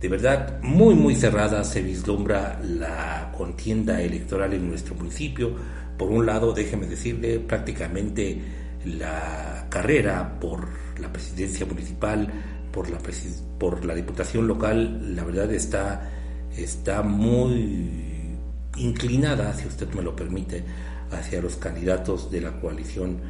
De 0.00 0.08
verdad, 0.08 0.60
muy 0.62 0.94
muy 0.94 1.14
cerrada 1.14 1.64
se 1.64 1.82
vislumbra 1.82 2.60
la 2.62 3.32
contienda 3.36 4.00
electoral 4.00 4.52
en 4.52 4.68
nuestro 4.68 4.94
municipio. 4.94 5.52
Por 5.96 6.10
un 6.10 6.26
lado, 6.26 6.52
déjeme 6.52 6.86
decirle, 6.86 7.40
prácticamente 7.40 8.38
la 8.84 9.66
carrera 9.68 10.38
por 10.38 10.68
la 11.00 11.12
presidencia 11.12 11.66
municipal, 11.66 12.28
por 12.70 12.90
la, 12.90 12.98
por 13.58 13.84
la 13.84 13.94
diputación 13.94 14.46
local, 14.46 15.16
la 15.16 15.24
verdad 15.24 15.50
está, 15.52 16.10
está 16.56 17.02
muy 17.02 18.36
inclinada, 18.76 19.54
si 19.54 19.66
usted 19.66 19.88
me 19.94 20.02
lo 20.02 20.14
permite, 20.14 20.62
hacia 21.10 21.40
los 21.40 21.56
candidatos 21.56 22.30
de 22.30 22.40
la 22.40 22.60
coalición 22.60 23.20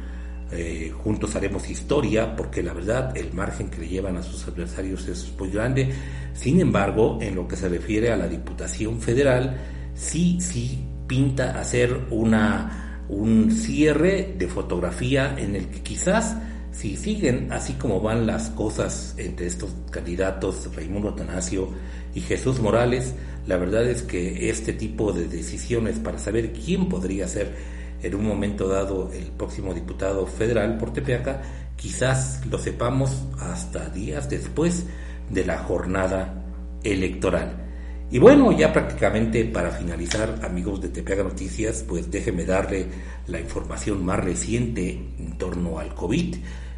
eh, 0.49 0.93
juntos 1.03 1.35
haremos 1.35 1.69
historia, 1.69 2.33
porque 2.35 2.63
la 2.63 2.73
verdad 2.73 3.15
el 3.17 3.33
margen 3.33 3.69
que 3.69 3.79
le 3.79 3.89
llevan 3.89 4.15
a 4.15 4.23
sus 4.23 4.47
adversarios 4.47 5.07
es 5.07 5.33
muy 5.37 5.49
grande. 5.49 5.89
Sin 6.33 6.61
embargo, 6.61 7.19
en 7.21 7.35
lo 7.35 7.47
que 7.47 7.57
se 7.57 7.67
refiere 7.67 8.11
a 8.11 8.17
la 8.17 8.27
Diputación 8.27 9.01
Federal, 9.01 9.57
sí, 9.93 10.39
sí 10.39 10.85
pinta 11.05 11.59
hacer 11.59 12.07
una, 12.11 13.03
un 13.09 13.51
cierre 13.51 14.35
de 14.37 14.47
fotografía 14.47 15.35
en 15.37 15.55
el 15.55 15.67
que 15.67 15.81
quizás 15.81 16.37
si 16.77 16.95
siguen 16.95 17.51
así 17.51 17.73
como 17.73 17.99
van 18.01 18.27
las 18.27 18.51
cosas 18.51 19.15
entre 19.17 19.47
estos 19.47 19.71
candidatos, 19.89 20.69
Raimundo 20.75 21.09
Atanasio 21.09 21.69
y 22.13 22.21
Jesús 22.21 22.59
Morales, 22.59 23.15
la 23.47 23.57
verdad 23.57 23.83
es 23.89 24.03
que 24.03 24.49
este 24.51 24.73
tipo 24.73 25.11
de 25.11 25.27
decisiones 25.27 25.97
para 25.97 26.19
saber 26.19 26.53
quién 26.53 26.87
podría 26.87 27.27
ser 27.27 27.55
en 28.03 28.13
un 28.13 28.27
momento 28.27 28.67
dado 28.67 29.11
el 29.11 29.25
próximo 29.31 29.73
diputado 29.73 30.27
federal 30.27 30.77
por 30.77 30.93
Tepeaca, 30.93 31.41
quizás 31.75 32.45
lo 32.45 32.59
sepamos 32.59 33.23
hasta 33.39 33.89
días 33.89 34.29
después 34.29 34.85
de 35.31 35.45
la 35.45 35.57
jornada 35.57 36.43
electoral. 36.83 37.63
Y 38.11 38.19
bueno, 38.19 38.51
ya 38.51 38.71
prácticamente 38.71 39.43
para 39.45 39.71
finalizar, 39.71 40.39
amigos 40.43 40.79
de 40.79 40.89
Tepeaca 40.89 41.23
Noticias, 41.23 41.83
pues 41.87 42.09
déjenme 42.11 42.45
darle 42.45 42.85
la 43.25 43.39
información 43.39 44.05
más 44.05 44.23
reciente 44.23 44.91
en 44.91 45.37
torno 45.39 45.79
al 45.79 45.95
COVID. 45.95 46.35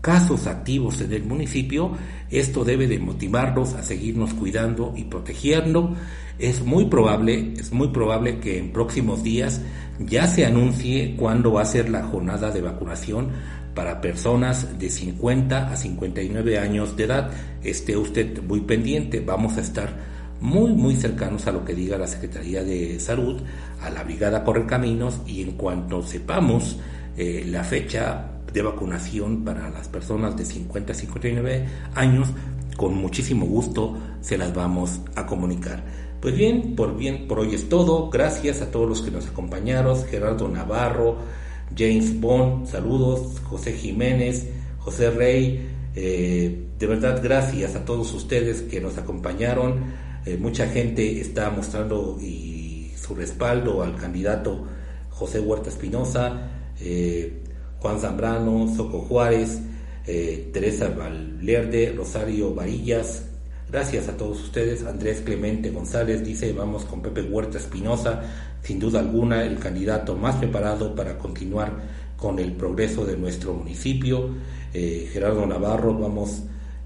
casos 0.00 0.46
activos 0.46 1.00
en 1.00 1.12
el 1.12 1.24
municipio, 1.24 1.92
esto 2.30 2.64
debe 2.64 2.86
de 2.86 2.98
motivarnos 2.98 3.74
a 3.74 3.82
seguirnos 3.82 4.34
cuidando 4.34 4.94
y 4.96 5.04
protegiendo. 5.04 5.94
Es 6.38 6.64
muy 6.64 6.86
probable, 6.86 7.54
es 7.58 7.72
muy 7.72 7.88
probable 7.88 8.38
que 8.38 8.58
en 8.58 8.72
próximos 8.72 9.22
días 9.22 9.60
ya 9.98 10.26
se 10.26 10.46
anuncie 10.46 11.16
cuándo 11.16 11.52
va 11.52 11.62
a 11.62 11.66
ser 11.66 11.90
la 11.90 12.02
jornada 12.04 12.50
de 12.50 12.62
vacunación 12.62 13.28
para 13.74 14.00
personas 14.00 14.78
de 14.78 14.88
50 14.90 15.70
a 15.70 15.76
59 15.76 16.58
años 16.58 16.96
de 16.96 17.04
edad. 17.04 17.30
Esté 17.62 17.96
usted 17.96 18.42
muy 18.42 18.60
pendiente, 18.60 19.20
vamos 19.20 19.58
a 19.58 19.60
estar 19.60 20.10
muy 20.40 20.72
muy 20.72 20.96
cercanos 20.96 21.46
a 21.46 21.52
lo 21.52 21.64
que 21.64 21.74
diga 21.74 21.98
la 21.98 22.06
Secretaría 22.06 22.64
de 22.64 22.98
Salud, 22.98 23.42
a 23.82 23.90
la 23.90 24.02
Brigada 24.02 24.42
Caminos 24.66 25.20
y 25.26 25.42
en 25.42 25.52
cuanto 25.52 26.02
sepamos 26.02 26.78
eh, 27.16 27.44
la 27.46 27.62
fecha 27.62 28.39
de 28.52 28.62
vacunación 28.62 29.44
para 29.44 29.70
las 29.70 29.88
personas 29.88 30.36
de 30.36 30.44
50 30.44 30.92
a 30.92 30.96
59 30.96 31.66
años, 31.94 32.28
con 32.76 32.94
muchísimo 32.94 33.46
gusto 33.46 33.96
se 34.20 34.38
las 34.38 34.54
vamos 34.54 35.00
a 35.14 35.26
comunicar. 35.26 35.82
Pues 36.20 36.36
bien, 36.36 36.74
por 36.76 36.96
bien, 36.96 37.26
por 37.26 37.40
hoy 37.40 37.54
es 37.54 37.68
todo. 37.68 38.10
Gracias 38.10 38.60
a 38.60 38.70
todos 38.70 38.88
los 38.88 39.02
que 39.02 39.10
nos 39.10 39.26
acompañaron, 39.26 40.02
Gerardo 40.04 40.48
Navarro, 40.48 41.16
James 41.76 42.20
Bond, 42.20 42.66
saludos, 42.66 43.40
José 43.44 43.72
Jiménez, 43.72 44.48
José 44.78 45.10
Rey, 45.10 45.68
eh, 45.94 46.66
de 46.78 46.86
verdad 46.86 47.20
gracias 47.22 47.74
a 47.74 47.84
todos 47.84 48.12
ustedes 48.12 48.62
que 48.62 48.80
nos 48.80 48.98
acompañaron. 48.98 50.10
Eh, 50.26 50.36
mucha 50.38 50.66
gente 50.66 51.20
está 51.20 51.50
mostrando 51.50 52.18
y 52.20 52.92
su 52.96 53.14
respaldo 53.14 53.82
al 53.82 53.96
candidato 53.96 54.66
José 55.08 55.40
Huerta 55.40 55.70
Espinosa, 55.70 56.50
eh, 56.80 57.42
Juan 57.80 57.98
Zambrano, 57.98 58.72
Soco 58.74 59.00
Juárez, 59.00 59.60
Teresa 60.04 60.88
Valverde, 60.88 61.92
Rosario 61.96 62.54
Varillas. 62.54 63.24
Gracias 63.70 64.08
a 64.08 64.16
todos 64.16 64.42
ustedes. 64.42 64.84
Andrés 64.84 65.22
Clemente 65.24 65.70
González 65.70 66.24
dice, 66.24 66.52
vamos 66.52 66.84
con 66.84 67.00
Pepe 67.02 67.22
Huerta 67.22 67.58
Espinosa 67.58 68.22
sin 68.62 68.78
duda 68.78 69.00
alguna 69.00 69.44
el 69.44 69.58
candidato 69.58 70.16
más 70.16 70.36
preparado 70.36 70.94
para 70.94 71.18
continuar 71.18 71.72
con 72.16 72.38
el 72.38 72.52
progreso 72.52 73.04
de 73.04 73.16
nuestro 73.16 73.54
municipio. 73.54 74.30
Eh, 74.74 75.08
Gerardo 75.12 75.46
Navarro, 75.46 75.98
vamos, 75.98 76.42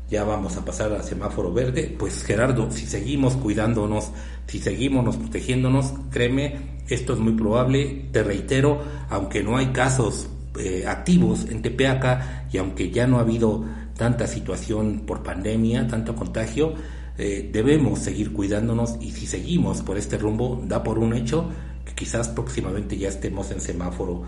ya 0.08 0.24
vamos 0.24 0.56
a 0.56 0.64
pasar 0.64 0.92
al 0.92 1.02
semáforo 1.02 1.52
verde. 1.52 1.94
Pues 1.98 2.22
Gerardo, 2.22 2.70
si 2.70 2.86
seguimos 2.86 3.34
cuidándonos, 3.34 4.10
si 4.46 4.60
seguimos 4.60 5.16
protegiéndonos, 5.16 5.92
créeme, 6.10 6.78
esto 6.88 7.14
es 7.14 7.18
muy 7.18 7.32
probable. 7.32 8.08
Te 8.12 8.22
reitero, 8.22 8.80
aunque 9.10 9.42
no 9.42 9.56
hay 9.56 9.66
casos 9.68 10.28
eh, 10.58 10.84
activos 10.86 11.46
en 11.50 11.62
Tepeaca 11.62 12.46
y 12.52 12.58
aunque 12.58 12.90
ya 12.90 13.06
no 13.06 13.18
ha 13.18 13.22
habido 13.22 13.64
tanta 13.96 14.26
situación 14.26 15.00
por 15.06 15.22
pandemia, 15.22 15.86
tanto 15.86 16.14
contagio, 16.14 16.74
eh, 17.16 17.48
debemos 17.52 18.00
seguir 18.00 18.32
cuidándonos 18.32 18.96
y 19.00 19.12
si 19.12 19.26
seguimos 19.26 19.82
por 19.82 19.96
este 19.96 20.18
rumbo, 20.18 20.62
da 20.66 20.82
por 20.82 20.98
un 20.98 21.14
hecho 21.14 21.50
que 21.84 21.94
quizás 21.94 22.28
próximamente 22.28 22.96
ya 22.96 23.08
estemos 23.08 23.50
en 23.50 23.60
semáforo 23.60 24.22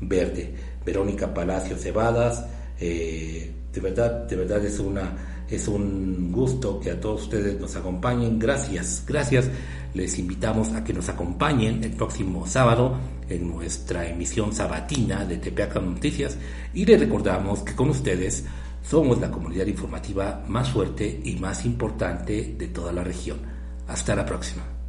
verde. 0.00 0.54
Verónica 0.84 1.32
Palacio 1.32 1.76
Cebadas, 1.76 2.44
eh, 2.80 3.52
de 3.72 3.80
verdad, 3.80 4.26
de 4.26 4.36
verdad 4.36 4.64
es 4.64 4.78
una 4.80 5.31
es 5.52 5.68
un 5.68 6.32
gusto 6.32 6.80
que 6.80 6.90
a 6.90 7.00
todos 7.00 7.22
ustedes 7.22 7.60
nos 7.60 7.76
acompañen. 7.76 8.38
Gracias, 8.38 9.04
gracias. 9.06 9.50
Les 9.94 10.18
invitamos 10.18 10.72
a 10.72 10.82
que 10.82 10.92
nos 10.92 11.08
acompañen 11.08 11.84
el 11.84 11.92
próximo 11.92 12.46
sábado 12.46 12.96
en 13.28 13.48
nuestra 13.48 14.08
emisión 14.08 14.54
sabatina 14.54 15.24
de 15.24 15.38
Tepeaca 15.38 15.80
Noticias 15.80 16.38
y 16.72 16.84
les 16.84 16.98
recordamos 16.98 17.60
que 17.60 17.74
con 17.74 17.90
ustedes 17.90 18.44
somos 18.82 19.20
la 19.20 19.30
comunidad 19.30 19.66
informativa 19.66 20.42
más 20.48 20.70
fuerte 20.70 21.20
y 21.24 21.36
más 21.36 21.64
importante 21.64 22.54
de 22.58 22.68
toda 22.68 22.92
la 22.92 23.04
región. 23.04 23.38
Hasta 23.86 24.16
la 24.16 24.24
próxima. 24.24 24.81